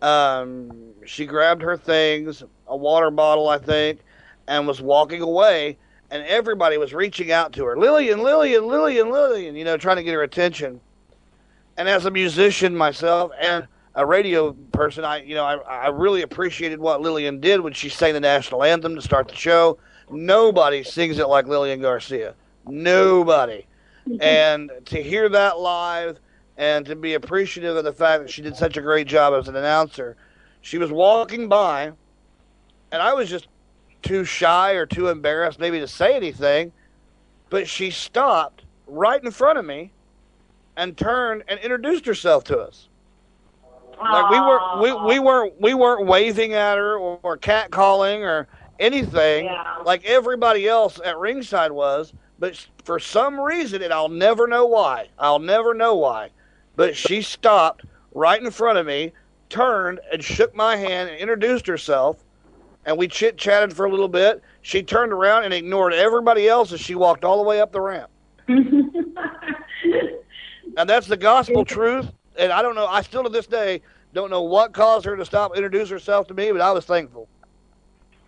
Um, 0.00 0.92
she 1.04 1.26
grabbed 1.26 1.60
her 1.62 1.76
things, 1.76 2.44
a 2.68 2.76
water 2.76 3.10
bottle, 3.10 3.48
I 3.48 3.58
think, 3.58 4.00
and 4.46 4.64
was 4.64 4.80
walking 4.80 5.22
away. 5.22 5.76
And 6.12 6.24
everybody 6.24 6.78
was 6.78 6.94
reaching 6.94 7.32
out 7.32 7.52
to 7.54 7.64
her, 7.64 7.76
Lillian, 7.76 8.22
Lillian, 8.22 8.66
Lillian, 8.68 9.10
Lillian, 9.10 9.56
you 9.56 9.64
know, 9.64 9.76
trying 9.76 9.96
to 9.96 10.02
get 10.04 10.14
her 10.14 10.22
attention. 10.22 10.80
And 11.76 11.88
as 11.88 12.06
a 12.06 12.10
musician 12.10 12.76
myself 12.76 13.32
and 13.40 13.66
a 13.94 14.06
radio 14.06 14.52
person, 14.72 15.04
I, 15.04 15.22
you 15.22 15.34
know, 15.34 15.44
I, 15.44 15.56
I 15.56 15.88
really 15.88 16.22
appreciated 16.22 16.78
what 16.78 17.00
Lillian 17.00 17.40
did 17.40 17.60
when 17.60 17.72
she 17.72 17.88
sang 17.88 18.14
the 18.14 18.20
national 18.20 18.62
anthem 18.62 18.94
to 18.94 19.02
start 19.02 19.28
the 19.28 19.34
show. 19.34 19.78
Nobody 20.10 20.82
sings 20.82 21.18
it 21.18 21.28
like 21.28 21.46
Lillian 21.46 21.80
Garcia. 21.80 22.34
Nobody. 22.66 23.66
and 24.20 24.70
to 24.86 25.02
hear 25.02 25.28
that 25.28 25.58
live 25.58 26.18
and 26.56 26.84
to 26.86 26.96
be 26.96 27.14
appreciative 27.14 27.76
of 27.76 27.84
the 27.84 27.92
fact 27.92 28.22
that 28.22 28.30
she 28.30 28.42
did 28.42 28.56
such 28.56 28.76
a 28.76 28.82
great 28.82 29.06
job 29.06 29.34
as 29.34 29.48
an 29.48 29.56
announcer, 29.56 30.16
she 30.60 30.78
was 30.78 30.90
walking 30.90 31.48
by, 31.48 31.92
and 32.92 33.02
I 33.02 33.14
was 33.14 33.30
just 33.30 33.48
too 34.02 34.24
shy 34.24 34.72
or 34.72 34.86
too 34.86 35.08
embarrassed 35.08 35.58
maybe 35.58 35.80
to 35.80 35.88
say 35.88 36.14
anything, 36.14 36.72
but 37.48 37.68
she 37.68 37.90
stopped 37.90 38.64
right 38.86 39.22
in 39.22 39.30
front 39.30 39.58
of 39.58 39.64
me 39.64 39.92
and 40.76 40.96
turned 40.96 41.44
and 41.48 41.58
introduced 41.60 42.06
herself 42.06 42.44
to 42.44 42.58
us. 42.58 42.88
Like 44.00 44.30
we 44.30 44.40
weren't 44.40 44.80
we, 44.80 45.14
we 45.14 45.18
weren't 45.18 45.60
we 45.60 45.74
weren't 45.74 46.06
waving 46.06 46.54
at 46.54 46.78
her 46.78 46.96
or, 46.96 47.18
or 47.22 47.36
catcalling 47.36 48.20
or 48.20 48.48
anything 48.78 49.48
like 49.84 50.04
everybody 50.04 50.66
else 50.66 50.98
at 51.04 51.18
ringside 51.18 51.70
was. 51.70 52.12
But 52.38 52.66
for 52.84 52.98
some 52.98 53.38
reason, 53.38 53.82
and 53.82 53.92
I'll 53.92 54.08
never 54.08 54.46
know 54.46 54.66
why. 54.66 55.08
I'll 55.18 55.38
never 55.38 55.74
know 55.74 55.94
why. 55.94 56.30
But 56.76 56.96
she 56.96 57.20
stopped 57.20 57.84
right 58.14 58.42
in 58.42 58.50
front 58.50 58.78
of 58.78 58.86
me, 58.86 59.12
turned 59.50 60.00
and 60.10 60.24
shook 60.24 60.54
my 60.56 60.76
hand 60.76 61.10
and 61.10 61.18
introduced 61.18 61.66
herself, 61.66 62.24
and 62.86 62.96
we 62.96 63.06
chit 63.06 63.36
chatted 63.36 63.76
for 63.76 63.84
a 63.84 63.90
little 63.90 64.08
bit. 64.08 64.42
She 64.62 64.82
turned 64.82 65.12
around 65.12 65.44
and 65.44 65.52
ignored 65.52 65.92
everybody 65.92 66.48
else 66.48 66.72
as 66.72 66.80
she 66.80 66.94
walked 66.94 67.24
all 67.24 67.36
the 67.36 67.42
way 67.42 67.60
up 67.60 67.72
the 67.72 67.80
ramp. 67.80 68.10
and 68.48 68.94
that's 70.88 71.06
the 71.06 71.18
gospel 71.18 71.64
truth. 71.64 72.10
And 72.40 72.52
I 72.52 72.62
don't 72.62 72.74
know. 72.74 72.86
I 72.86 73.02
still 73.02 73.22
to 73.22 73.28
this 73.28 73.46
day 73.46 73.82
don't 74.14 74.30
know 74.30 74.42
what 74.42 74.72
caused 74.72 75.04
her 75.04 75.14
to 75.16 75.24
stop 75.24 75.54
introduce 75.54 75.88
herself 75.90 76.26
to 76.28 76.34
me, 76.34 76.50
but 76.50 76.60
I 76.62 76.72
was 76.72 76.84
thankful. 76.86 77.28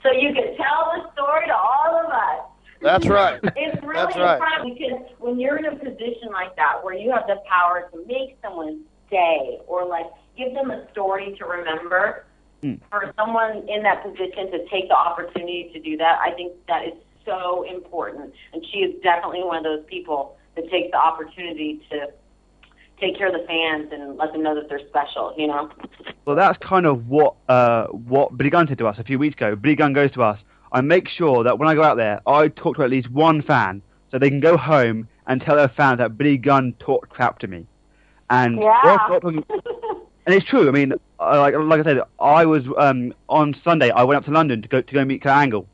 so 0.03 0.13
you 0.13 0.33
can 0.35 0.55
tell 0.57 0.93
the 0.95 1.11
story 1.13 1.47
to 1.47 1.55
all 1.57 2.01
of 2.05 2.11
us. 2.13 2.47
That's 2.83 3.07
right. 3.07 3.41
It's 3.57 3.83
really 3.83 3.95
That's 3.95 4.17
right. 4.17 4.39
fun 4.39 4.75
because 4.75 5.01
when 5.19 5.41
you're 5.41 5.57
in 5.57 5.65
a 5.67 5.77
position 5.77 6.29
like 6.33 6.55
that 6.57 6.85
where 6.85 6.95
you 6.95 7.11
have 7.13 7.27
the 7.27 7.37
power 7.49 7.89
to 7.93 8.05
make 8.07 8.37
someone 8.43 8.83
stay 9.07 9.59
or 9.67 9.87
like 9.87 10.07
give 10.37 10.53
them 10.55 10.71
a 10.71 10.87
story 10.93 11.35
to 11.39 11.45
remember, 11.47 12.25
Hmm. 12.63 12.75
for 12.91 13.13
someone 13.19 13.69
in 13.69 13.83
that 13.83 14.05
position 14.05 14.49
to 14.53 14.65
take 14.69 14.87
the 14.89 14.95
opportunity 14.97 15.71
to 15.73 15.81
do 15.81 15.97
that, 15.97 16.21
I 16.21 16.31
think 16.31 16.53
that 16.69 16.87
is 16.87 16.95
so 17.25 17.65
important, 17.69 18.33
and 18.53 18.65
she 18.71 18.79
is 18.87 19.03
definitely 19.03 19.43
one 19.43 19.57
of 19.59 19.65
those 19.65 19.85
people 19.87 20.37
that 20.55 20.71
takes 20.71 20.93
the 20.93 20.97
opportunity 20.97 21.81
to 21.91 22.07
take 23.03 23.19
care 23.19 23.27
of 23.27 23.33
the 23.33 23.47
fans 23.47 23.91
and 23.93 24.17
let 24.17 24.33
them 24.33 24.43
know 24.43 24.55
that 24.55 24.69
they're 24.69 24.87
special. 24.89 25.35
You 25.37 25.49
know. 25.49 25.71
Well, 26.25 26.37
that's 26.37 26.59
kind 26.59 26.87
of 26.87 27.09
what 27.09 27.35
uh, 27.49 27.87
what 27.87 28.37
Billy 28.37 28.51
Gunn 28.51 28.69
said 28.69 28.79
to 28.79 28.87
us 28.87 28.99
a 28.99 29.05
few 29.05 29.19
weeks 29.19 29.35
ago. 29.35 29.57
Billy 29.57 29.75
Gunn 29.75 29.93
goes 29.93 30.13
to 30.13 30.23
us, 30.23 30.39
I 30.73 30.81
make 30.81 31.09
sure 31.09 31.45
that 31.45 31.59
when 31.59 31.69
I 31.69 31.75
go 31.75 31.83
out 31.83 31.97
there, 31.97 32.21
I 32.27 32.49
talk 32.49 32.77
to 32.77 32.83
at 32.83 32.91
least 32.91 33.11
one 33.11 33.43
fan 33.43 33.83
so 34.11 34.19
they 34.19 34.31
can 34.31 34.41
go 34.41 34.57
home 34.57 35.09
and 35.27 35.41
tell 35.41 35.57
their 35.57 35.69
fans 35.69 35.99
that 35.99 36.17
Billy 36.17 36.39
Gunn 36.39 36.75
talked 36.79 37.11
crap 37.11 37.39
to 37.41 37.47
me. 37.47 37.67
And 38.31 38.59
yeah. 38.59 38.97
talking, 39.09 39.45
and 40.27 40.35
it's 40.35 40.47
true. 40.47 40.69
I 40.69 40.71
mean, 40.71 40.95
like 41.21 41.55
like 41.55 41.81
I 41.81 41.85
said, 41.85 42.01
I 42.19 42.47
was 42.47 42.65
um, 42.79 43.13
on 43.29 43.55
Sunday. 43.63 43.91
I 43.91 44.05
went 44.05 44.17
up 44.17 44.25
to 44.25 44.31
London 44.31 44.63
to 44.63 44.69
go 44.69 44.81
to 44.81 44.93
go 44.93 45.05
meet 45.05 45.23
Kurt 45.23 45.33
Angle, 45.33 45.67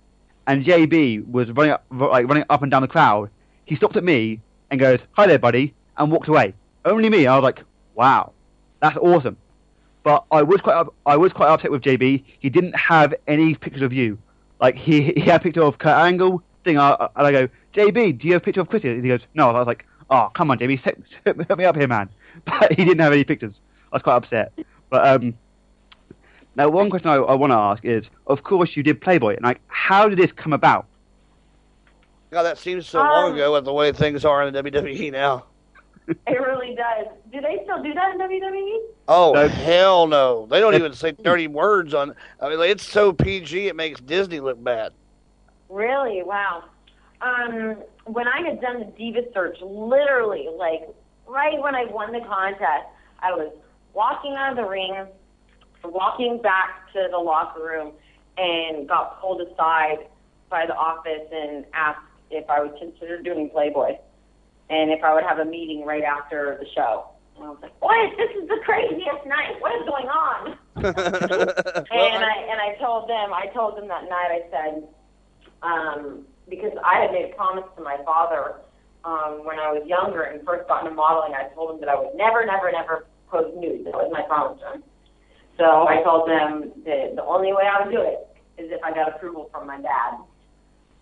and 0.47 0.65
JB 0.65 1.31
was 1.31 1.51
running 1.51 1.73
up, 1.73 1.85
like 1.91 2.27
running 2.27 2.45
up 2.51 2.63
and 2.63 2.71
down 2.71 2.83
the 2.83 2.89
crowd. 2.89 3.31
He 3.67 3.77
stopped 3.77 3.97
at 3.97 4.03
me 4.03 4.41
and 4.71 4.81
goes, 4.81 4.99
"Hi 5.13 5.27
there, 5.29 5.39
buddy," 5.39 5.75
and 5.97 6.11
walked 6.11 6.29
away. 6.29 6.55
Only 6.89 7.11
me. 7.11 7.27
I 7.27 7.37
was 7.37 7.45
like, 7.45 7.63
"Wow, 7.95 8.33
that's 8.81 8.97
awesome." 8.97 9.37
But 10.03 10.25
I 10.31 10.43
was 10.43 10.61
quite 10.61 10.87
I 11.07 11.17
was 11.17 11.33
quite 11.33 11.49
upset 11.49 11.71
with 11.71 11.83
JB. 11.83 12.25
He 12.41 12.49
didn't 12.51 12.77
have 12.77 13.15
any 13.27 13.55
pictures 13.55 13.83
of 13.83 13.93
you. 13.93 14.19
Like 14.61 14.77
he 14.77 15.13
he 15.15 15.21
had 15.21 15.41
a 15.41 15.45
picture 15.45 15.63
of 15.63 15.79
Kurt 15.79 15.97
Angle 15.97 16.43
thing, 16.65 16.77
and 16.77 17.09
I 17.15 17.33
go, 17.33 17.49
JB, 17.75 18.19
do 18.19 18.27
you 18.27 18.35
have 18.35 18.43
a 18.43 18.45
picture 18.45 18.61
of 18.61 18.69
Chris? 18.69 18.85
And 18.85 19.03
he 19.03 19.09
goes, 19.09 19.21
No. 19.35 19.51
I 19.51 19.59
was 19.59 19.67
like, 19.67 19.87
Oh, 20.11 20.31
come 20.35 20.51
on, 20.51 20.59
JB, 20.59 20.83
set, 20.83 20.99
set 21.25 21.59
me 21.59 21.65
up 21.65 21.77
here, 21.77 21.89
man. 21.89 22.09
But 22.45 22.73
he 22.73 22.85
didn't 22.85 23.01
have 23.01 23.13
any 23.13 23.25
pictures. 23.25 23.55
I 23.93 23.97
was 23.97 24.03
quite 24.03 24.17
upset. 24.17 24.53
But 24.91 25.07
um, 25.07 25.35
now 26.55 26.69
one 26.69 26.89
question 26.89 27.11
I, 27.11 27.17
I 27.17 27.35
want 27.35 27.51
to 27.51 27.57
ask 27.57 27.85
is, 27.85 28.05
of 28.27 28.45
course, 28.45 28.77
you 28.77 28.83
did 28.83 29.01
Playboy, 29.01 29.35
and 29.37 29.45
like, 29.45 29.61
how 29.67 30.09
did 30.09 30.19
this 30.19 30.31
come 30.33 30.53
about? 30.53 30.87
God, 32.31 32.45
that 32.45 32.59
seems 32.59 32.87
so 32.87 33.01
um, 33.01 33.07
long 33.09 33.35
ago 33.35 33.53
with 33.55 33.65
the 33.65 33.73
way 33.73 33.91
things 33.93 34.25
are 34.25 34.47
in 34.47 34.53
the 34.53 34.63
WWE 34.63 35.11
now. 35.13 35.47
It 36.09 36.41
really 36.41 36.75
does. 36.75 37.07
Do 37.31 37.41
they 37.41 37.61
still 37.65 37.83
do 37.83 37.93
that 37.93 38.13
in 38.13 38.19
WWE? 38.19 38.79
Oh 39.09 39.33
no. 39.35 39.49
hell 39.49 40.07
no! 40.07 40.47
They 40.47 40.59
don't 40.61 40.75
even 40.75 40.95
say 40.95 41.13
dirty 41.13 41.49
words 41.49 41.93
on. 41.93 42.15
I 42.41 42.49
mean, 42.49 42.61
it's 42.61 42.89
so 42.89 43.13
PG 43.13 43.69
it 43.69 43.77
makes 43.77 44.01
Disney 44.01 44.41
look 44.41 44.63
bad. 44.63 44.93
Really? 45.69 46.23
Wow. 46.23 46.65
Um, 47.21 47.83
when 48.05 48.27
I 48.27 48.41
had 48.41 48.61
done 48.61 48.81
the 48.81 48.87
Diva 48.87 49.21
search, 49.35 49.59
literally, 49.61 50.49
like 50.57 50.89
right 51.27 51.61
when 51.61 51.75
I 51.75 51.85
won 51.85 52.13
the 52.13 52.21
contest, 52.21 52.87
I 53.19 53.33
was 53.33 53.53
walking 53.93 54.35
out 54.35 54.53
of 54.53 54.57
the 54.57 54.65
ring, 54.65 55.07
walking 55.85 56.41
back 56.41 56.91
to 56.95 57.09
the 57.11 57.19
locker 57.19 57.63
room, 57.63 57.93
and 58.39 58.89
got 58.89 59.21
pulled 59.21 59.43
aside 59.43 60.07
by 60.49 60.65
the 60.65 60.75
office 60.75 61.29
and 61.33 61.67
asked 61.75 62.01
if 62.31 62.49
I 62.49 62.63
would 62.63 62.79
consider 62.79 63.21
doing 63.21 63.51
Playboy 63.51 63.99
and 64.71 64.91
if 64.91 65.03
I 65.03 65.15
would 65.15 65.25
have 65.25 65.39
a 65.39 65.45
meeting 65.45 65.85
right 65.85 66.05
after 66.05 66.59
the 66.61 66.67
show. 66.75 67.11
And 67.37 67.45
I 67.45 67.51
was 67.51 67.59
like, 67.63 67.73
"What? 67.81 68.17
This 68.17 68.31
is 68.43 68.49
the 68.49 68.61
craziest 68.65 69.27
night. 69.27 69.61
What 69.61 69.73
is 69.81 69.89
going 69.89 70.09
on?" 70.09 70.59
and 70.77 72.25
I 72.25 72.37
and 72.51 72.61
I 72.61 72.77
told 72.81 73.09
them, 73.09 73.33
I 73.33 73.47
told 73.55 73.77
them 73.77 73.89
that 73.89 74.05
night. 74.09 74.31
I 74.31 74.43
said, 74.51 74.89
um, 75.63 76.27
because 76.49 76.73
I 76.85 77.01
had 77.01 77.13
made 77.13 77.31
a 77.31 77.35
promise 77.35 77.65
to 77.77 77.83
my 77.83 77.97
father 78.05 78.57
um, 79.05 79.45
when 79.45 79.59
I 79.59 79.73
was 79.73 79.87
younger 79.87 80.23
and 80.23 80.45
first 80.45 80.69
got 80.69 80.85
into 80.85 80.95
modeling. 80.95 81.35
I 81.35 81.53
told 81.55 81.75
him 81.75 81.81
that 81.81 81.89
I 81.89 81.99
would 81.99 82.15
never, 82.15 82.45
never, 82.45 82.71
never 82.73 83.07
post 83.31 83.57
nude. 83.57 83.87
That 83.87 83.95
was 83.95 84.11
my 84.13 84.23
promise 84.23 84.61
to 84.61 84.75
him. 84.75 84.83
So 85.59 85.89
I 85.89 86.03
told 86.03 86.29
them 86.29 86.73
that 86.85 87.17
the 87.17 87.25
only 87.25 87.53
way 87.53 87.65
I 87.67 87.83
would 87.83 87.93
do 87.93 88.01
it 88.01 88.27
is 88.59 88.71
if 88.71 88.83
I 88.83 88.93
got 88.93 89.09
approval 89.15 89.49
from 89.53 89.67
my 89.67 89.81
dad. 89.81 90.19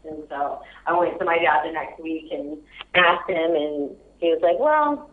And 0.08 0.22
so 0.28 0.60
I 0.86 0.98
went 0.98 1.18
to 1.18 1.24
my 1.24 1.38
dad 1.38 1.66
the 1.66 1.72
next 1.72 2.00
week 2.00 2.26
and 2.32 2.58
asked 2.94 3.28
him, 3.28 3.54
and 3.54 3.90
he 4.18 4.30
was 4.30 4.40
like, 4.42 4.58
"Well, 4.58 5.10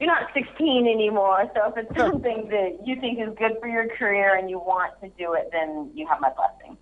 you're 0.00 0.06
not 0.06 0.30
16 0.34 0.86
anymore, 0.86 1.50
so 1.54 1.72
if 1.72 1.76
it's 1.76 1.96
something 1.96 2.48
that 2.48 2.86
you 2.86 3.00
think 3.00 3.18
is 3.20 3.34
good 3.38 3.58
for 3.60 3.68
your 3.68 3.88
career 3.88 4.36
and 4.36 4.48
you 4.48 4.58
want 4.58 4.92
to 5.02 5.08
do 5.18 5.34
it, 5.34 5.50
then 5.52 5.90
you 5.94 6.06
have 6.06 6.20
my 6.20 6.30
blessing." 6.30 6.76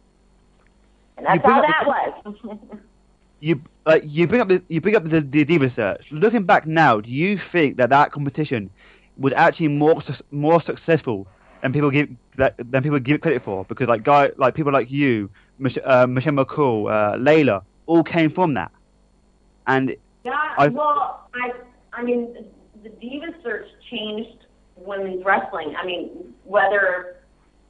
And 1.16 1.26
that's 1.26 1.44
how 1.44 1.62
that 1.62 1.86
was. 1.86 2.78
you 3.40 3.60
uh, 3.86 3.98
you 4.02 4.26
bring 4.26 4.40
up 4.40 4.48
the 4.48 4.62
you 4.68 4.80
bring 4.80 4.96
up 4.96 5.04
the, 5.04 5.20
the 5.20 5.44
diva 5.44 5.72
search. 5.74 6.04
Looking 6.10 6.44
back 6.44 6.66
now, 6.66 7.00
do 7.00 7.10
you 7.10 7.40
think 7.52 7.76
that 7.76 7.90
that 7.90 8.12
competition 8.12 8.70
was 9.18 9.32
actually 9.36 9.68
more 9.68 10.02
more 10.30 10.62
successful 10.62 11.26
than 11.66 11.72
people 11.72 11.90
give 11.90 12.08
that 12.36 12.54
than 12.58 12.82
people 12.82 12.98
give 13.00 13.16
it 13.16 13.22
credit 13.22 13.42
for? 13.44 13.64
Because 13.64 13.88
like 13.88 14.04
guy 14.04 14.30
like 14.36 14.54
people 14.54 14.72
like 14.72 14.90
you, 14.90 15.30
Mich- 15.58 15.78
uh, 15.84 16.06
Michelle 16.06 16.32
McCool, 16.32 16.90
uh, 16.90 17.16
Layla, 17.16 17.62
all 17.86 18.04
came 18.04 18.30
from 18.30 18.54
that. 18.54 18.70
And 19.66 19.96
yeah, 20.24 20.54
I, 20.56 20.68
well, 20.68 21.28
I 21.34 21.52
I 21.92 22.02
mean 22.02 22.46
the 22.82 22.88
diva 22.88 23.26
search 23.42 23.66
changed 23.90 24.46
women's 24.76 25.24
wrestling. 25.24 25.74
I 25.76 25.84
mean 25.84 26.34
whether 26.44 27.16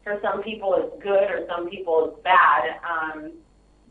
for 0.04 0.18
some 0.22 0.42
people 0.42 0.74
it's 0.74 1.02
good 1.02 1.30
or 1.30 1.46
some 1.48 1.70
people 1.70 2.12
it's 2.12 2.22
bad. 2.22 2.78
Um, 2.84 3.32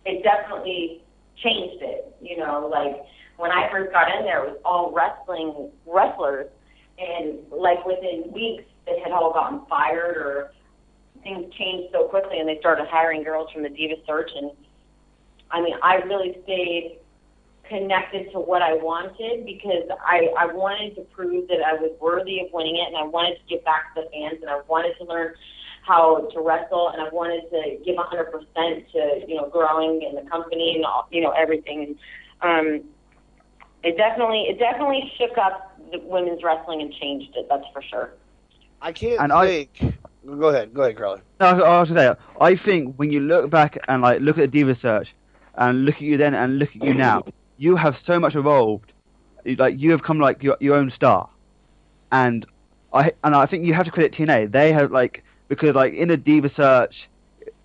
it 0.05 0.23
definitely 0.23 1.01
changed 1.37 1.81
it. 1.81 2.15
You 2.21 2.37
know, 2.37 2.69
like 2.71 2.95
when 3.37 3.51
I 3.51 3.69
first 3.71 3.91
got 3.91 4.15
in 4.15 4.23
there, 4.23 4.45
it 4.45 4.51
was 4.51 4.59
all 4.63 4.93
wrestling 4.93 5.71
wrestlers, 5.87 6.47
and 6.99 7.39
like 7.51 7.83
within 7.85 8.31
weeks, 8.31 8.65
they 8.85 8.99
had 8.99 9.11
all 9.11 9.33
gotten 9.33 9.61
fired 9.67 10.17
or 10.17 10.51
things 11.23 11.51
changed 11.55 11.91
so 11.91 12.07
quickly, 12.07 12.39
and 12.39 12.47
they 12.47 12.59
started 12.59 12.87
hiring 12.87 13.23
girls 13.23 13.51
from 13.51 13.63
the 13.63 13.69
Diva 13.69 13.95
Search. 14.05 14.29
And 14.35 14.51
I 15.51 15.61
mean, 15.61 15.75
I 15.81 15.95
really 15.95 16.37
stayed 16.43 16.99
connected 17.67 18.31
to 18.31 18.39
what 18.39 18.61
I 18.61 18.73
wanted 18.73 19.45
because 19.45 19.89
I, 20.05 20.29
I 20.37 20.45
wanted 20.53 20.95
to 20.95 21.01
prove 21.01 21.47
that 21.47 21.61
I 21.65 21.73
was 21.73 21.91
worthy 21.99 22.39
of 22.41 22.47
winning 22.53 22.75
it, 22.77 22.87
and 22.87 22.97
I 22.97 23.03
wanted 23.03 23.37
to 23.37 23.43
give 23.49 23.65
back 23.65 23.95
to 23.95 24.01
the 24.01 24.09
fans, 24.11 24.41
and 24.41 24.49
I 24.49 24.61
wanted 24.67 24.95
to 24.99 25.05
learn 25.05 25.33
how 25.85 26.27
to 26.33 26.41
wrestle, 26.41 26.89
and 26.89 27.01
I 27.01 27.09
wanted 27.09 27.49
to 27.49 27.83
give 27.83 27.95
100% 27.95 28.91
to 28.91 29.25
you 29.27 29.35
know 29.35 29.49
growing 29.49 30.01
in 30.01 30.15
the 30.15 30.29
company 30.29 30.75
and 30.75 30.85
all, 30.85 31.07
you 31.11 31.21
know 31.21 31.31
everything. 31.31 31.97
And 32.41 32.81
um, 32.81 32.87
it 33.83 33.97
definitely 33.97 34.45
it 34.49 34.59
definitely 34.59 35.11
shook 35.17 35.37
up 35.37 35.79
the 35.91 35.99
women's 35.99 36.43
wrestling 36.43 36.81
and 36.81 36.93
changed 36.93 37.35
it. 37.35 37.47
That's 37.49 37.65
for 37.73 37.81
sure. 37.81 38.13
I 38.81 38.91
can't 38.91 39.19
and 39.19 39.31
think. 39.31 39.69
I, 39.81 40.35
go 40.35 40.49
ahead, 40.49 40.73
go 40.73 40.83
ahead, 40.83 40.97
Carly. 40.97 41.21
No, 41.39 41.47
I 41.47 41.81
was 41.81 41.89
say, 41.89 42.13
I 42.39 42.55
think 42.55 42.95
when 42.95 43.11
you 43.11 43.19
look 43.19 43.49
back 43.49 43.77
and 43.87 44.01
like 44.01 44.21
look 44.21 44.37
at 44.37 44.41
the 44.41 44.47
Diva 44.47 44.77
search, 44.79 45.13
and 45.57 45.85
look 45.85 45.95
at 45.95 46.01
you 46.01 46.17
then 46.17 46.33
and 46.33 46.59
look 46.59 46.69
at 46.69 46.83
you 46.83 46.93
now, 46.93 47.23
you 47.57 47.75
have 47.75 47.95
so 48.05 48.19
much 48.19 48.35
evolved. 48.35 48.91
Like 49.45 49.79
you 49.79 49.91
have 49.91 50.03
come 50.03 50.19
like 50.19 50.41
your 50.43 50.57
your 50.59 50.75
own 50.75 50.91
star, 50.91 51.29
and 52.11 52.45
I 52.93 53.11
and 53.23 53.35
I 53.35 53.45
think 53.45 53.65
you 53.65 53.73
have 53.73 53.85
to 53.85 53.91
credit 53.91 54.13
TNA. 54.13 54.51
They 54.51 54.73
have 54.73 54.91
like 54.91 55.23
because 55.47 55.75
like 55.75 55.93
in 55.93 56.07
the 56.07 56.17
diva 56.17 56.51
search, 56.55 57.07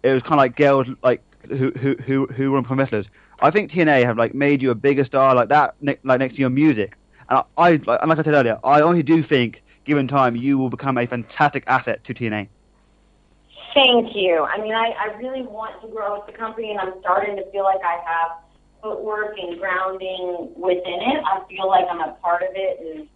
it 0.03 0.11
was 0.11 0.23
kind 0.23 0.35
of 0.35 0.39
like 0.39 0.57
girls 0.57 0.87
like 1.03 1.23
who 1.49 1.71
who 1.73 1.97
who 1.97 2.27
who 2.27 2.53
were 2.53 2.63
from 2.63 2.79
wrestlers. 2.79 3.07
I 3.41 3.51
think 3.51 3.71
TNA 3.71 4.05
have 4.05 4.19
like 4.19 4.35
made 4.35 4.61
you 4.61 4.71
a 4.71 4.75
bigger 4.75 5.05
star 5.05 5.35
like 5.35 5.49
that, 5.49 5.75
ne- 5.81 5.99
like 6.05 6.19
next 6.19 6.35
to 6.35 6.41
your 6.41 6.51
music. 6.51 6.95
And 7.29 7.39
I, 7.39 7.45
I 7.57 7.71
like, 7.73 7.87
like 7.87 8.19
I 8.19 8.23
said 8.23 8.35
earlier, 8.35 8.59
I 8.63 8.83
only 8.83 9.03
do 9.03 9.23
think, 9.23 9.63
given 9.85 10.09
time, 10.09 10.37
you 10.37 10.59
will 10.59 10.71
become 10.71 10.99
a 10.99 11.07
fantastic 11.07 11.65
asset 11.67 12.05
to 12.05 12.15
TNA. 12.15 12.49
Thank 13.75 14.17
you. 14.17 14.43
I 14.43 14.61
mean, 14.61 14.75
I, 14.75 14.93
I 14.99 15.17
really 15.17 15.43
want 15.43 15.81
to 15.83 15.89
grow 15.89 16.19
with 16.19 16.27
the 16.27 16.37
company, 16.37 16.71
and 16.71 16.81
I'm 16.81 16.95
starting 17.01 17.37
to 17.37 17.51
feel 17.53 17.63
like 17.63 17.81
I 17.85 17.99
have 18.05 18.31
footwork 18.83 19.39
and 19.39 19.59
grounding 19.59 20.53
within 20.57 21.01
it. 21.01 21.23
I 21.25 21.43
feel 21.49 21.69
like 21.69 21.85
I'm 21.89 22.01
a 22.01 22.13
part 22.15 22.43
of 22.43 22.51
it, 22.55 22.81
and 22.81 23.09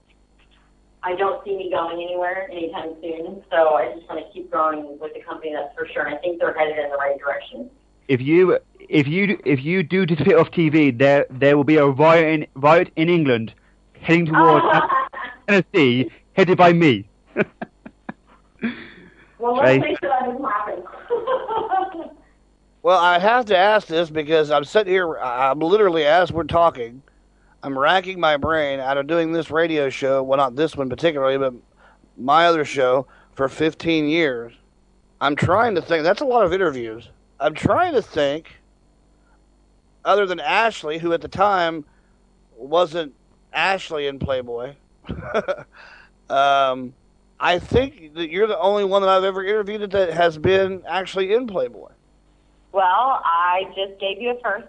I 1.02 1.14
don't 1.16 1.44
see 1.44 1.56
me 1.56 1.70
going 1.70 2.00
anywhere 2.02 2.48
anytime 2.50 2.94
soon. 3.02 3.42
So 3.50 3.74
I 3.74 3.94
just 3.94 4.08
want 4.08 4.24
to 4.24 4.32
keep 4.32 4.50
growing 4.50 4.98
with 4.98 5.12
the 5.14 5.20
company. 5.20 5.52
That's 5.52 5.74
for 5.74 5.88
sure. 5.92 6.06
And 6.06 6.14
I 6.14 6.18
think 6.18 6.38
they're 6.38 6.56
headed 6.56 6.78
in 6.78 6.90
the 6.90 6.96
right 6.96 7.18
direction. 7.18 7.68
If 8.06 8.20
you 8.20 8.58
if 8.78 9.06
you 9.06 9.38
if 9.44 9.64
you 9.64 9.82
do 9.82 10.06
disappear 10.06 10.38
off 10.38 10.50
TV, 10.50 10.96
there 10.96 11.26
there 11.30 11.56
will 11.56 11.64
be 11.64 11.76
a 11.76 11.86
riot 11.86 12.26
in 12.26 12.46
riot 12.54 12.90
in 12.96 13.08
England, 13.08 13.54
heading 14.00 14.26
towards 14.26 14.64
Tennessee, 15.48 16.10
headed 16.34 16.58
by 16.58 16.72
me. 16.72 17.08
well, 19.38 19.56
let's 19.56 19.80
make 19.80 19.98
sure 19.98 20.10
that 20.10 20.26
doesn't 20.26 20.44
happen. 20.44 20.82
well, 22.82 22.98
I 22.98 23.18
have 23.18 23.46
to 23.46 23.56
ask 23.56 23.86
this 23.88 24.10
because 24.10 24.50
I'm 24.50 24.64
sitting 24.64 24.92
here. 24.92 25.16
I'm 25.18 25.58
literally 25.60 26.04
as 26.04 26.30
we're 26.30 26.44
talking. 26.44 27.02
I'm 27.62 27.78
racking 27.78 28.20
my 28.20 28.36
brain 28.36 28.78
out 28.78 28.98
of 28.98 29.06
doing 29.06 29.32
this 29.32 29.50
radio 29.50 29.88
show. 29.88 30.22
Well, 30.22 30.36
not 30.36 30.54
this 30.54 30.76
one 30.76 30.90
particularly, 30.90 31.38
but 31.38 31.54
my 32.18 32.46
other 32.46 32.64
show 32.64 33.06
for 33.32 33.48
15 33.48 34.06
years. 34.06 34.52
I'm 35.20 35.34
trying 35.34 35.74
to 35.76 35.82
think. 35.82 36.02
That's 36.02 36.20
a 36.20 36.26
lot 36.26 36.44
of 36.44 36.52
interviews. 36.52 37.08
I'm 37.40 37.54
trying 37.54 37.94
to 37.94 38.02
think, 38.02 38.54
other 40.04 40.26
than 40.26 40.40
Ashley, 40.40 40.98
who 40.98 41.12
at 41.14 41.22
the 41.22 41.28
time 41.28 41.84
wasn't 42.56 43.14
Ashley 43.52 44.06
in 44.06 44.18
Playboy. 44.18 44.74
um, 46.30 46.94
I 47.40 47.58
think 47.58 48.14
that 48.14 48.30
you're 48.30 48.46
the 48.46 48.58
only 48.58 48.84
one 48.84 49.02
that 49.02 49.08
I've 49.08 49.24
ever 49.24 49.44
interviewed 49.44 49.90
that 49.90 50.12
has 50.12 50.38
been 50.38 50.82
actually 50.88 51.34
in 51.34 51.46
Playboy. 51.46 51.90
Well, 52.72 53.20
I 53.24 53.64
just 53.76 54.00
gave 54.00 54.20
you 54.20 54.30
a 54.30 54.40
first. 54.40 54.68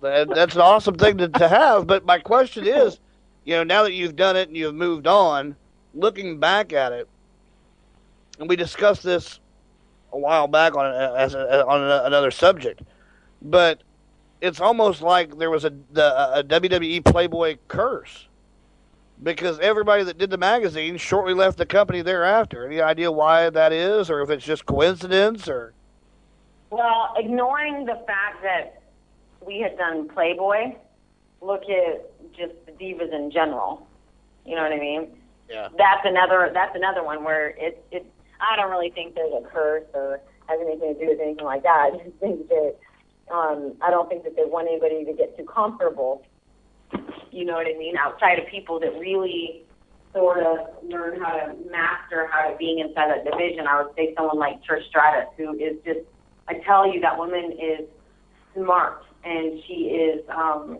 That, 0.00 0.28
that's 0.34 0.54
an 0.54 0.60
awesome 0.60 0.96
thing 0.96 1.18
to, 1.18 1.28
to 1.28 1.48
have. 1.48 1.86
But 1.86 2.04
my 2.04 2.18
question 2.18 2.66
is, 2.66 2.98
you 3.44 3.54
know, 3.54 3.64
now 3.64 3.82
that 3.82 3.92
you've 3.92 4.16
done 4.16 4.36
it 4.36 4.48
and 4.48 4.56
you've 4.56 4.74
moved 4.74 5.06
on, 5.06 5.56
looking 5.94 6.38
back 6.38 6.72
at 6.72 6.92
it, 6.92 7.08
and 8.38 8.48
we 8.48 8.56
discussed 8.56 9.02
this 9.02 9.40
a 10.12 10.18
while 10.18 10.46
back 10.46 10.76
on 10.76 10.86
as 11.16 11.34
a, 11.34 11.66
on 11.66 11.82
another 12.06 12.30
subject, 12.30 12.82
but 13.42 13.82
it's 14.40 14.60
almost 14.60 15.02
like 15.02 15.38
there 15.38 15.50
was 15.50 15.64
a 15.64 15.72
the, 15.92 16.38
a 16.38 16.44
WWE 16.44 17.04
Playboy 17.04 17.56
curse 17.68 18.28
because 19.22 19.58
everybody 19.60 20.04
that 20.04 20.18
did 20.18 20.30
the 20.30 20.38
magazine 20.38 20.96
shortly 20.96 21.34
left 21.34 21.58
the 21.58 21.66
company 21.66 22.02
thereafter. 22.02 22.66
Any 22.66 22.80
idea 22.80 23.10
why 23.10 23.50
that 23.50 23.72
is, 23.72 24.10
or 24.10 24.20
if 24.20 24.30
it's 24.30 24.44
just 24.44 24.66
coincidence, 24.66 25.48
or? 25.48 25.72
Well, 26.70 27.14
ignoring 27.16 27.86
the 27.86 28.02
fact 28.06 28.42
that 28.42 28.82
we 29.40 29.60
had 29.60 29.76
done 29.78 30.08
Playboy, 30.08 30.74
look 31.40 31.62
at 31.62 32.10
just 32.36 32.54
the 32.66 32.72
divas 32.72 33.12
in 33.12 33.30
general. 33.30 33.86
You 34.44 34.56
know 34.56 34.62
what 34.62 34.72
I 34.72 34.78
mean? 34.78 35.08
Yeah. 35.48 35.68
That's 35.76 36.04
another. 36.04 36.50
That's 36.52 36.74
another 36.74 37.04
one 37.04 37.24
where 37.24 37.48
it 37.50 37.84
it. 37.90 38.04
I 38.40 38.56
don't 38.56 38.70
really 38.70 38.90
think 38.90 39.14
there's 39.14 39.32
a 39.32 39.48
curse 39.48 39.84
or 39.94 40.20
has 40.46 40.60
anything 40.60 40.94
to 40.94 41.00
do 41.00 41.06
with 41.10 41.20
anything 41.20 41.44
like 41.44 41.62
that. 41.62 41.90
I 41.92 41.96
just 42.04 42.16
think 42.18 42.48
that 42.48 42.76
um, 43.32 43.74
I 43.80 43.90
don't 43.90 44.08
think 44.08 44.24
that 44.24 44.36
they 44.36 44.44
want 44.44 44.68
anybody 44.68 45.04
to 45.04 45.12
get 45.12 45.36
too 45.36 45.44
comfortable. 45.44 46.24
You 47.36 47.44
know 47.44 47.52
what 47.52 47.66
I 47.66 47.76
mean? 47.76 47.98
Outside 47.98 48.38
of 48.38 48.46
people 48.46 48.80
that 48.80 48.98
really 48.98 49.62
sort 50.14 50.38
of 50.38 50.68
learn 50.82 51.20
how 51.20 51.32
to 51.32 51.54
master 51.70 52.26
how 52.32 52.48
to 52.48 52.56
being 52.56 52.78
inside 52.78 53.10
that 53.10 53.30
division, 53.30 53.66
I 53.66 53.82
would 53.82 53.94
say 53.94 54.14
someone 54.16 54.38
like 54.38 54.64
Trish 54.64 54.88
Stratus, 54.88 55.28
who 55.36 55.52
is 55.52 55.76
just, 55.84 56.00
I 56.48 56.54
tell 56.64 56.90
you, 56.90 56.98
that 57.02 57.18
woman 57.18 57.52
is 57.60 57.86
smart 58.54 59.04
and 59.22 59.60
she 59.66 59.74
is 59.74 60.24
um, 60.30 60.78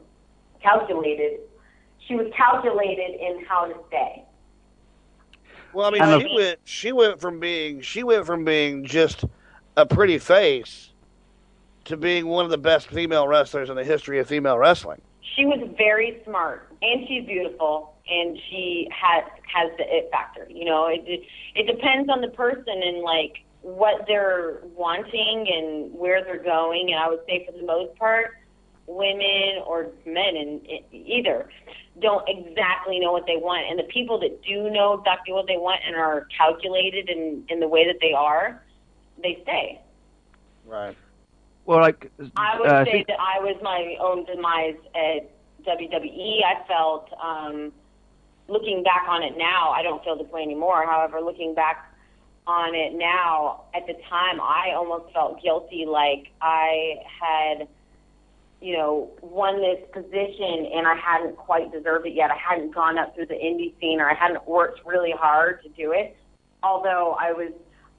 calculated. 0.63 1.41
She 2.09 2.15
was 2.15 2.33
calculated 2.35 3.21
in 3.21 3.45
how 3.45 3.67
to 3.67 3.75
stay. 3.89 4.25
Well, 5.75 5.89
I 5.89 5.91
mean, 5.91 6.01
I 6.01 6.19
she 6.19 6.35
went. 6.35 6.59
She 6.65 6.93
went 6.93 7.21
from 7.21 7.39
being. 7.39 7.83
She 7.83 8.03
went 8.03 8.25
from 8.25 8.47
being 8.47 8.87
just 8.87 9.27
a 9.77 9.85
pretty 9.85 10.17
face 10.17 10.91
to 11.85 11.99
being 11.99 12.29
one 12.29 12.47
of 12.47 12.51
the 12.51 12.57
best 12.57 12.89
female 12.89 13.29
wrestlers 13.29 13.69
in 13.69 13.77
the 13.77 13.85
history 13.85 14.19
of 14.19 14.27
female 14.27 14.57
wrestling. 14.57 15.03
She 15.37 15.45
was 15.45 15.61
very 15.77 16.21
smart, 16.25 16.73
and 16.81 17.07
she's 17.07 17.27
beautiful, 17.27 17.95
and 18.09 18.39
she 18.49 18.89
has 18.91 19.25
has 19.55 19.71
the 19.77 19.85
it 19.85 20.09
factor. 20.11 20.47
You 20.49 20.65
know, 20.65 20.89
it 20.89 21.05
it, 21.55 21.67
depends 21.67 22.09
on 22.09 22.21
the 22.23 22.29
person 22.29 22.83
and 22.83 23.03
like 23.03 23.45
what 23.61 24.07
they're 24.07 24.61
wanting 24.75 25.47
and 25.53 25.93
where 25.93 26.25
they're 26.25 26.43
going. 26.43 26.91
And 26.91 26.99
I 26.99 27.09
would 27.09 27.21
say 27.29 27.45
for 27.45 27.53
the 27.53 27.67
most 27.67 27.97
part, 27.97 28.39
women 28.87 29.63
or 29.67 29.89
men 30.07 30.37
and 30.37 30.61
either 30.93 31.51
don't 32.01 32.25
exactly 32.29 32.99
know 32.99 33.13
what 33.13 33.27
they 33.27 33.37
want. 33.37 33.67
And 33.69 33.79
the 33.79 33.91
people 33.93 34.19
that 34.21 34.43
do 34.43 34.71
know 34.71 34.95
exactly 34.95 35.35
what 35.35 35.47
they 35.47 35.57
want 35.57 35.81
and 35.87 35.97
are 35.97 36.27
calculated 36.37 37.11
in 37.11 37.45
in 37.51 37.61
the 37.61 37.69
way 37.69 37.87
that 37.87 37.99
they 38.01 38.13
are, 38.13 38.63
they 39.23 39.39
stay. 39.43 39.81
Right. 40.65 40.97
Well, 41.67 41.81
like 41.81 42.11
I 42.37 42.59
would 42.59 42.69
uh, 42.69 42.85
say 42.85 43.05
that 43.09 43.19
I 43.19 43.41
was 43.41 43.57
my 43.61 43.97
own 44.01 44.25
demise 44.25 44.77
at 44.95 45.31
WWE. 45.67 46.45
I 46.45 46.67
felt, 46.69 47.11
um, 47.23 47.73
looking 48.47 48.85
back 48.85 49.07
on 49.09 49.25
it 49.25 49.37
now, 49.37 49.71
I 49.71 49.83
don't 49.83 50.03
feel 50.05 50.17
this 50.17 50.31
way 50.33 50.43
anymore. 50.43 50.87
However, 50.87 51.21
looking 51.21 51.55
back 51.55 51.93
on 52.47 52.77
it 52.77 52.95
now, 52.95 53.65
at 53.75 53.85
the 53.89 53.95
time, 54.09 54.41
I 54.41 54.75
almost 54.77 55.13
felt 55.13 55.43
guilty, 55.43 55.85
like 55.85 56.29
I 56.41 57.01
had, 57.21 57.67
you 58.61 58.77
know, 58.77 59.11
won 59.21 59.61
this 59.61 59.81
position 59.93 60.71
and 60.73 60.87
I 60.87 60.95
hadn't 60.95 61.37
quite 61.37 61.73
deserved 61.73 62.07
it 62.07 62.15
yet. 62.15 62.31
I 62.31 62.37
hadn't 62.37 62.73
gone 62.73 62.97
up 62.97 63.17
through 63.17 63.27
the 63.27 63.35
indie 63.35 63.75
scene 63.81 64.01
or 64.01 64.09
I 64.09 64.15
hadn't 64.15 64.47
worked 64.47 64.87
really 64.87 65.13
hard 65.13 65.65
to 65.65 65.69
do 65.71 65.91
it. 65.91 66.17
Although 66.63 67.17
I 67.19 67.33
was 67.33 67.51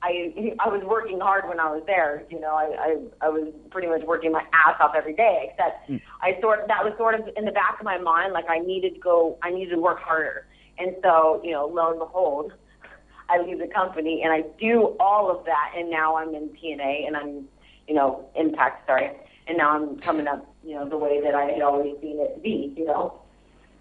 I 0.02 0.56
I 0.60 0.70
was 0.70 0.84
working 0.84 1.20
hard 1.20 1.48
when 1.48 1.60
I 1.60 1.72
was 1.72 1.84
there. 1.88 2.24
You 2.30 2.40
know, 2.40 2.54
I 2.56 2.98
I, 3.22 3.28
I 3.28 3.30
was 3.30 3.52
pretty 3.72 3.88
much 3.88 4.02
working 4.04 4.32
my 4.32 4.44
ass 4.54 4.76
off 4.80 4.94
every 4.96 5.14
day. 5.14 5.50
Except 5.52 5.90
mm. 5.90 6.02
I 6.22 6.40
sort 6.42 6.62
of, 6.62 6.68
that 6.68 6.84
was 6.84 6.94
sort 6.98 7.16
of 7.16 7.28
in 7.36 7.46
the 7.46 7.52
back 7.52 7.80
of 7.80 7.86
my 7.86 7.98
mind, 7.98 8.34
like 8.34 8.46
I 8.50 8.60
needed 8.60 8.96
to 8.96 9.00
go, 9.00 9.38
I 9.42 9.50
needed 9.50 9.72
to 9.72 9.80
work 9.80 10.00
harder. 10.00 10.46
And 10.78 10.96
so, 11.02 11.42
you 11.44 11.52
know, 11.52 11.66
lo 11.66 11.90
and 11.90 12.00
behold, 12.00 12.54
I 13.30 13.42
leave 13.42 13.60
the 13.60 13.68
company 13.68 14.22
and 14.24 14.32
I 14.32 14.44
do 14.60 14.96
all 15.00 15.32
of 15.32 15.46
that, 15.46 15.74
and 15.76 15.90
now 15.90 16.16
I'm 16.16 16.36
in 16.36 16.50
TNA 16.50 17.08
and 17.08 17.18
I'm, 17.18 17.48
you 17.88 17.96
know, 17.96 18.30
Impact. 18.36 18.86
Sorry, 18.86 19.12
and 19.48 19.58
now 19.58 19.76
I'm 19.76 20.00
coming 20.00 20.28
up, 20.28 20.46
you 20.64 20.76
know, 20.76 20.88
the 20.88 20.98
way 20.98 21.22
that 21.22 21.34
I 21.34 21.46
had 21.46 21.62
always 21.62 21.96
seen 22.02 22.20
it 22.20 22.44
be. 22.44 22.74
You 22.78 22.86
know. 22.86 23.22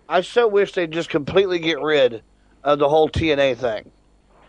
I 0.09 0.20
so 0.22 0.48
wish 0.48 0.72
they'd 0.72 0.92
just 0.92 1.11
completely 1.11 1.59
get 1.59 1.81
rid 1.81 2.22
of 2.64 2.79
the 2.79 2.88
whole 2.88 3.09
TNA 3.09 3.57
thing. 3.57 3.90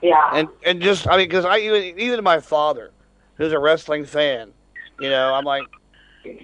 Yeah. 0.02 0.30
And 0.34 0.48
and 0.66 0.82
just 0.82 1.08
I 1.08 1.18
mean 1.18 1.28
because 1.28 1.46
I 1.46 1.60
even 1.60 2.00
even 2.00 2.24
my 2.24 2.40
father, 2.40 2.92
who's 3.36 3.52
a 3.52 3.60
wrestling 3.60 4.06
fan, 4.06 4.52
you 5.00 5.10
know, 5.10 5.34
I'm 5.34 5.46
like, 5.46 5.64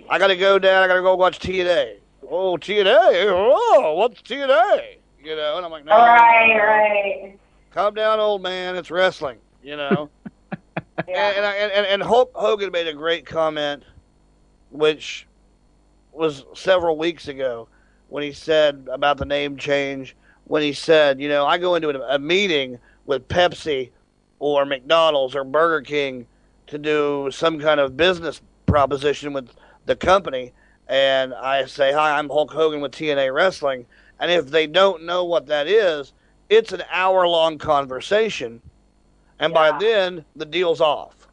I 0.09 0.19
gotta 0.19 0.35
go, 0.35 0.59
Dad. 0.59 0.83
I 0.83 0.87
gotta 0.87 1.01
go 1.01 1.15
watch 1.15 1.39
TNA. 1.39 1.97
Oh, 2.29 2.57
TNA. 2.57 3.25
Oh, 3.29 3.95
what's 3.95 4.21
TNA? 4.21 4.97
You 5.23 5.35
know, 5.35 5.57
and 5.57 5.65
I'm 5.65 5.71
like, 5.71 5.85
no. 5.85 5.91
Right, 5.95 6.57
right. 6.57 7.39
Calm 7.71 7.93
down, 7.93 8.19
old 8.19 8.41
man. 8.41 8.75
It's 8.75 8.91
wrestling. 8.91 9.37
You 9.63 9.77
know. 9.77 10.09
yeah. 11.07 11.29
And, 11.29 11.45
and, 11.45 11.71
and 11.71 11.85
and 11.85 12.03
Hulk 12.03 12.31
Hogan 12.33 12.71
made 12.71 12.87
a 12.87 12.93
great 12.93 13.25
comment, 13.25 13.83
which 14.71 15.27
was 16.11 16.45
several 16.53 16.97
weeks 16.97 17.27
ago 17.27 17.67
when 18.09 18.23
he 18.23 18.31
said 18.31 18.87
about 18.91 19.17
the 19.17 19.25
name 19.25 19.57
change. 19.57 20.15
When 20.45 20.61
he 20.61 20.73
said, 20.73 21.21
you 21.21 21.29
know, 21.29 21.45
I 21.45 21.57
go 21.57 21.75
into 21.75 21.89
a, 21.89 22.15
a 22.15 22.19
meeting 22.19 22.77
with 23.05 23.27
Pepsi 23.27 23.89
or 24.39 24.65
McDonald's 24.65 25.35
or 25.35 25.43
Burger 25.43 25.81
King 25.81 26.27
to 26.67 26.77
do 26.77 27.29
some 27.31 27.59
kind 27.59 27.79
of 27.79 27.97
business 27.97 28.41
proposition 28.65 29.33
with 29.33 29.49
the 29.85 29.95
company. 29.95 30.51
And 30.87 31.33
I 31.33 31.65
say, 31.65 31.93
Hi, 31.93 32.17
I'm 32.17 32.29
Hulk 32.29 32.51
Hogan 32.51 32.81
with 32.81 32.91
TNA 32.91 33.33
Wrestling. 33.33 33.85
And 34.19 34.31
if 34.31 34.49
they 34.49 34.67
don't 34.67 35.03
know 35.03 35.23
what 35.25 35.47
that 35.47 35.67
is, 35.67 36.13
it's 36.49 36.71
an 36.71 36.83
hour 36.91 37.27
long 37.27 37.57
conversation. 37.57 38.61
And 39.39 39.53
yeah. 39.53 39.71
by 39.71 39.79
then, 39.79 40.25
the 40.35 40.45
deal's 40.45 40.81
off. 40.81 41.27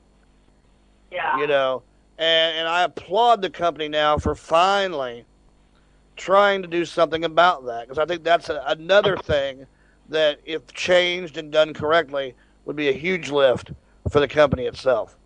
Yeah. 1.10 1.38
You 1.38 1.46
know, 1.46 1.82
and, 2.18 2.58
and 2.58 2.68
I 2.68 2.82
applaud 2.82 3.42
the 3.42 3.50
company 3.50 3.88
now 3.88 4.18
for 4.18 4.34
finally 4.34 5.24
trying 6.16 6.62
to 6.62 6.68
do 6.68 6.84
something 6.84 7.24
about 7.24 7.64
that 7.66 7.88
because 7.88 7.98
I 7.98 8.04
think 8.04 8.22
that's 8.22 8.48
a, 8.48 8.62
another 8.66 9.16
thing 9.16 9.66
that, 10.10 10.40
if 10.44 10.72
changed 10.72 11.36
and 11.36 11.50
done 11.50 11.74
correctly, 11.74 12.34
would 12.64 12.76
be 12.76 12.88
a 12.88 12.92
huge 12.92 13.30
lift 13.30 13.72
for 14.10 14.20
the 14.20 14.28
company 14.28 14.66
itself. 14.66 15.16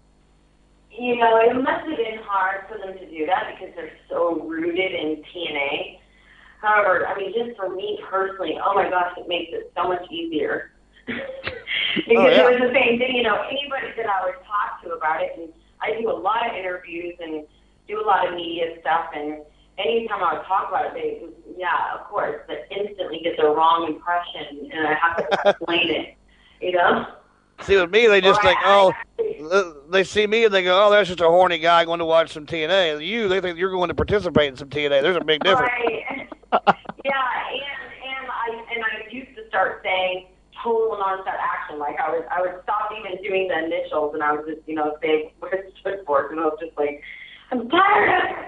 You 0.91 1.17
know, 1.17 1.41
it 1.41 1.55
must 1.57 1.87
have 1.87 1.97
been 1.97 2.21
hard 2.23 2.67
for 2.69 2.79
them 2.79 2.97
to 2.97 3.11
do 3.11 3.27
that 3.27 3.55
because 3.55 3.75
they're 3.75 3.93
so 4.09 4.41
rooted 4.41 4.93
in 4.93 5.23
TNA. 5.25 5.99
However, 6.61 7.07
I 7.07 7.19
mean, 7.19 7.35
just 7.35 7.57
for 7.57 7.75
me 7.75 7.99
personally, 8.09 8.59
oh 8.65 8.75
my 8.75 8.89
gosh, 8.89 9.13
it 9.19 9.29
makes 9.29 9.53
it 9.53 9.73
so 9.77 9.89
much 9.89 10.11
easier. 10.11 10.71
Oh, 11.97 12.01
because 12.09 12.25
oh, 12.25 12.29
yeah. 12.29 12.51
it 12.51 12.61
was 12.61 12.71
the 12.73 12.75
same 12.75 12.99
thing, 12.99 13.15
you 13.15 13.23
know, 13.23 13.41
anybody 13.49 13.87
that 13.97 14.07
I 14.07 14.25
would 14.25 14.35
talk 14.47 14.83
to 14.83 14.95
about 14.95 15.23
it, 15.23 15.31
and 15.39 15.53
I 15.81 16.01
do 16.01 16.11
a 16.11 16.13
lot 16.13 16.45
of 16.45 16.57
interviews 16.57 17.15
and 17.21 17.47
do 17.87 18.01
a 18.01 18.05
lot 18.05 18.27
of 18.27 18.35
media 18.35 18.77
stuff, 18.81 19.11
and 19.15 19.43
anytime 19.79 20.23
I 20.23 20.35
would 20.35 20.47
talk 20.47 20.69
about 20.69 20.87
it, 20.87 20.95
they, 20.95 21.23
yeah, 21.57 21.95
of 21.95 22.07
course, 22.07 22.41
but 22.47 22.67
instantly 22.71 23.21
get 23.23 23.37
the 23.37 23.49
wrong 23.49 23.87
impression, 23.89 24.71
and 24.73 24.87
I 24.87 24.95
have 24.95 25.17
to 25.17 25.51
explain 25.51 25.91
it, 25.91 26.15
you 26.61 26.73
know? 26.73 27.07
See, 27.63 27.77
with 27.77 27.91
me, 27.91 28.07
they 28.07 28.21
just 28.21 28.43
think, 28.43 28.59
oh, 28.65 28.93
uh, 29.51 29.73
they 29.91 30.03
see 30.05 30.27
me 30.27 30.45
and 30.45 30.53
they 30.53 30.65
go, 30.65 30.87
oh, 30.87 30.91
that's 30.91 31.09
just 31.09 31.21
a 31.21 31.29
horny 31.29 31.59
guy 31.59 31.85
going 31.85 32.01
to 32.01 32.05
watch 32.05 32.33
some 32.33 32.47
TNA. 32.47 33.07
You, 33.07 33.29
they 33.29 33.41
think 33.41 33.59
you're 33.59 33.71
going 33.71 33.89
to 33.89 33.95
participate 33.95 34.49
in 34.49 34.57
some 34.57 34.69
TNA. 34.69 35.03
There's 35.03 35.17
a 35.17 35.25
big 35.25 35.43
difference. 35.43 35.71
Right. 35.71 36.29
yeah, 37.05 37.13
and 37.51 37.93
and 38.05 38.27
I 38.31 38.65
and 38.75 38.85
I 38.85 39.11
used 39.11 39.35
to 39.37 39.47
start 39.49 39.81
saying 39.83 40.27
total 40.63 40.97
nonstop 40.97 41.37
action. 41.39 41.79
Like 41.79 41.97
I 41.99 42.11
would 42.11 42.27
I 42.27 42.41
would 42.41 42.61
stop 42.65 42.91
even 42.99 43.23
doing 43.23 43.49
the 43.49 43.65
initials 43.65 44.15
and 44.15 44.23
I 44.23 44.33
would 44.33 44.47
just 44.47 44.67
you 44.67 44.75
know 44.75 44.97
say 45.03 45.33
what 45.39 45.53
it 45.53 45.73
stood 45.81 46.01
for, 46.07 46.31
and 46.31 46.41
I 46.41 46.45
was 46.45 46.59
just 46.61 46.77
like, 46.77 47.03
I'm 47.51 47.69
tired 47.69 48.44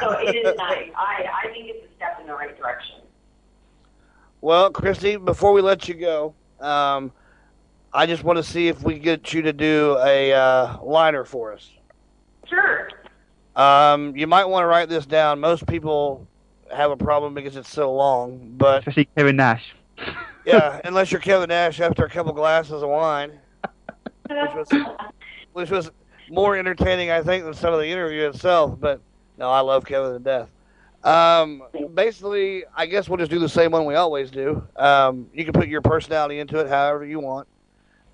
so 0.00 0.10
it 0.18 0.34
is 0.34 0.54
nice. 0.56 0.90
I, 0.96 1.24
I 1.44 1.48
think 1.52 1.68
it's 1.68 1.84
a 1.90 1.96
step 1.96 2.18
in 2.20 2.26
the 2.26 2.34
right 2.34 2.56
direction. 2.58 2.96
Well, 4.40 4.70
Christy, 4.70 5.16
before 5.16 5.52
we 5.52 5.62
let 5.62 5.88
you 5.88 5.94
go, 5.94 6.34
um, 6.60 7.12
I 7.92 8.06
just 8.06 8.24
want 8.24 8.36
to 8.36 8.42
see 8.42 8.68
if 8.68 8.82
we 8.82 8.98
get 8.98 9.32
you 9.32 9.42
to 9.42 9.52
do 9.52 9.96
a 10.04 10.32
uh, 10.32 10.82
liner 10.82 11.24
for 11.24 11.52
us. 11.52 11.70
Sure. 12.48 12.88
Um, 13.56 14.14
you 14.14 14.26
might 14.26 14.44
want 14.44 14.62
to 14.62 14.66
write 14.66 14.88
this 14.88 15.06
down. 15.06 15.40
Most 15.40 15.66
people 15.66 16.26
have 16.72 16.90
a 16.90 16.96
problem 16.96 17.34
because 17.34 17.56
it's 17.56 17.70
so 17.70 17.92
long, 17.92 18.54
but 18.56 18.80
especially 18.80 19.08
Kevin 19.16 19.36
Nash. 19.36 19.74
yeah, 20.44 20.80
unless 20.84 21.10
you're 21.10 21.20
Kevin 21.20 21.48
Nash 21.48 21.80
after 21.80 22.04
a 22.04 22.10
couple 22.10 22.32
glasses 22.32 22.82
of 22.82 22.88
wine, 22.88 23.32
which 24.28 24.54
was 24.54 24.68
which 25.54 25.70
was 25.70 25.90
more 26.28 26.56
entertaining, 26.56 27.10
I 27.10 27.22
think, 27.22 27.44
than 27.44 27.54
some 27.54 27.72
of 27.72 27.80
the 27.80 27.86
interview 27.86 28.28
itself. 28.28 28.78
But 28.78 29.00
No, 29.38 29.50
I 29.50 29.60
love 29.60 29.84
Kevin 29.84 30.12
to 30.12 30.18
death. 30.18 30.50
Um, 31.04 31.62
basically, 31.94 32.64
I 32.74 32.86
guess 32.86 33.08
we'll 33.08 33.18
just 33.18 33.30
do 33.30 33.38
the 33.38 33.48
same 33.48 33.70
one 33.70 33.84
we 33.84 33.94
always 33.94 34.30
do. 34.30 34.66
Um, 34.76 35.28
you 35.32 35.44
can 35.44 35.52
put 35.52 35.68
your 35.68 35.82
personality 35.82 36.40
into 36.40 36.58
it 36.58 36.68
however 36.68 37.04
you 37.04 37.20
want. 37.20 37.46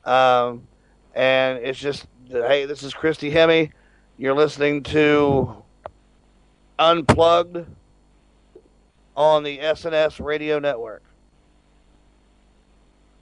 Um, 0.04 0.66
and 1.14 1.58
it's 1.58 1.78
just, 1.78 2.06
hey, 2.28 2.66
this 2.66 2.82
is 2.82 2.92
Christy 2.92 3.30
Hemme. 3.30 3.70
You're 4.18 4.34
listening 4.34 4.82
to 4.84 5.62
Unplugged 6.78 7.66
on 9.16 9.42
the 9.42 9.58
SNS 9.58 10.22
Radio 10.24 10.58
Network. 10.58 11.02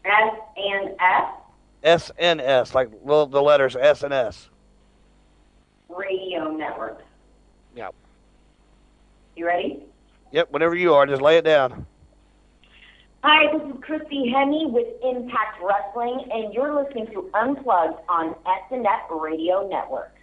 S 0.05 0.34
and 0.57 0.94
S 0.98 1.40
SNS, 1.82 2.74
like 2.74 2.90
the 3.05 3.26
the 3.26 3.42
letters 3.42 3.76
S 3.76 4.03
and 4.03 4.12
S. 4.12 4.48
Radio 5.88 6.51
Network. 6.51 7.03
Yep. 7.75 7.95
You 9.37 9.47
ready? 9.47 9.83
Yep, 10.33 10.51
whenever 10.51 10.75
you 10.75 10.95
are, 10.95 11.07
just 11.07 11.23
lay 11.23 11.37
it 11.37 11.45
down. 11.45 11.87
Hi, 13.23 13.53
this 13.53 13.62
is 13.68 13.83
Christy 13.83 14.33
Hemme 14.35 14.71
with 14.71 14.87
Impact 15.05 15.62
Wrestling, 15.62 16.27
and 16.33 16.55
you're 16.55 16.75
listening 16.75 17.07
to 17.09 17.31
Unplugged 17.35 18.01
on 18.09 18.35
SNF 18.71 19.21
Radio 19.21 19.68
Network. 19.68 20.14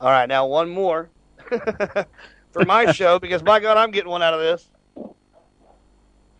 All 0.00 0.10
right, 0.10 0.28
now 0.28 0.46
one 0.46 0.68
more 0.68 1.08
for 1.48 2.64
my 2.64 2.92
show 2.92 3.18
because 3.18 3.42
my 3.42 3.58
God, 3.58 3.76
I'm 3.76 3.90
getting 3.90 4.10
one 4.10 4.22
out 4.22 4.34
of 4.34 4.40
this. 4.40 4.68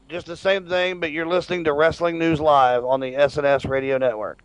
Just 0.09 0.27
the 0.27 0.37
same 0.37 0.69
thing, 0.69 1.01
but 1.01 1.11
you're 1.11 1.27
listening 1.27 1.64
to 1.64 1.73
Wrestling 1.73 2.17
News 2.19 2.39
Live 2.39 2.85
on 2.85 3.01
the 3.01 3.14
SNS 3.14 3.69
Radio 3.69 3.99
Network. 3.99 4.41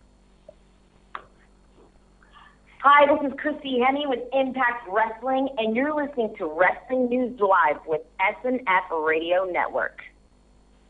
Hi, 2.84 3.06
this 3.06 3.30
is 3.30 3.38
Christy 3.38 3.78
Hemme 3.78 4.08
with 4.08 4.18
Impact 4.32 4.88
Wrestling, 4.90 5.48
and 5.56 5.76
you're 5.76 5.94
listening 5.94 6.34
to 6.36 6.46
Wrestling 6.46 7.08
News 7.08 7.38
Live 7.38 7.76
with 7.86 8.00
SNF 8.18 9.06
Radio 9.06 9.44
Network. 9.44 10.02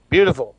Beautiful. 0.09 0.55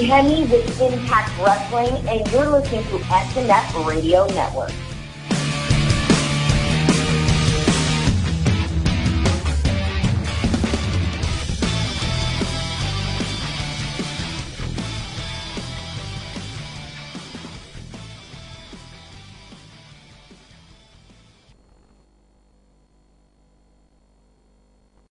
Hemme 0.00 0.48
with 0.50 0.80
Impact 0.80 1.30
Wrestling, 1.40 2.08
and 2.08 2.26
you're 2.32 2.48
listening 2.48 2.82
to 2.84 2.98
SNF 3.04 3.86
Radio 3.86 4.26
Network. 4.28 4.72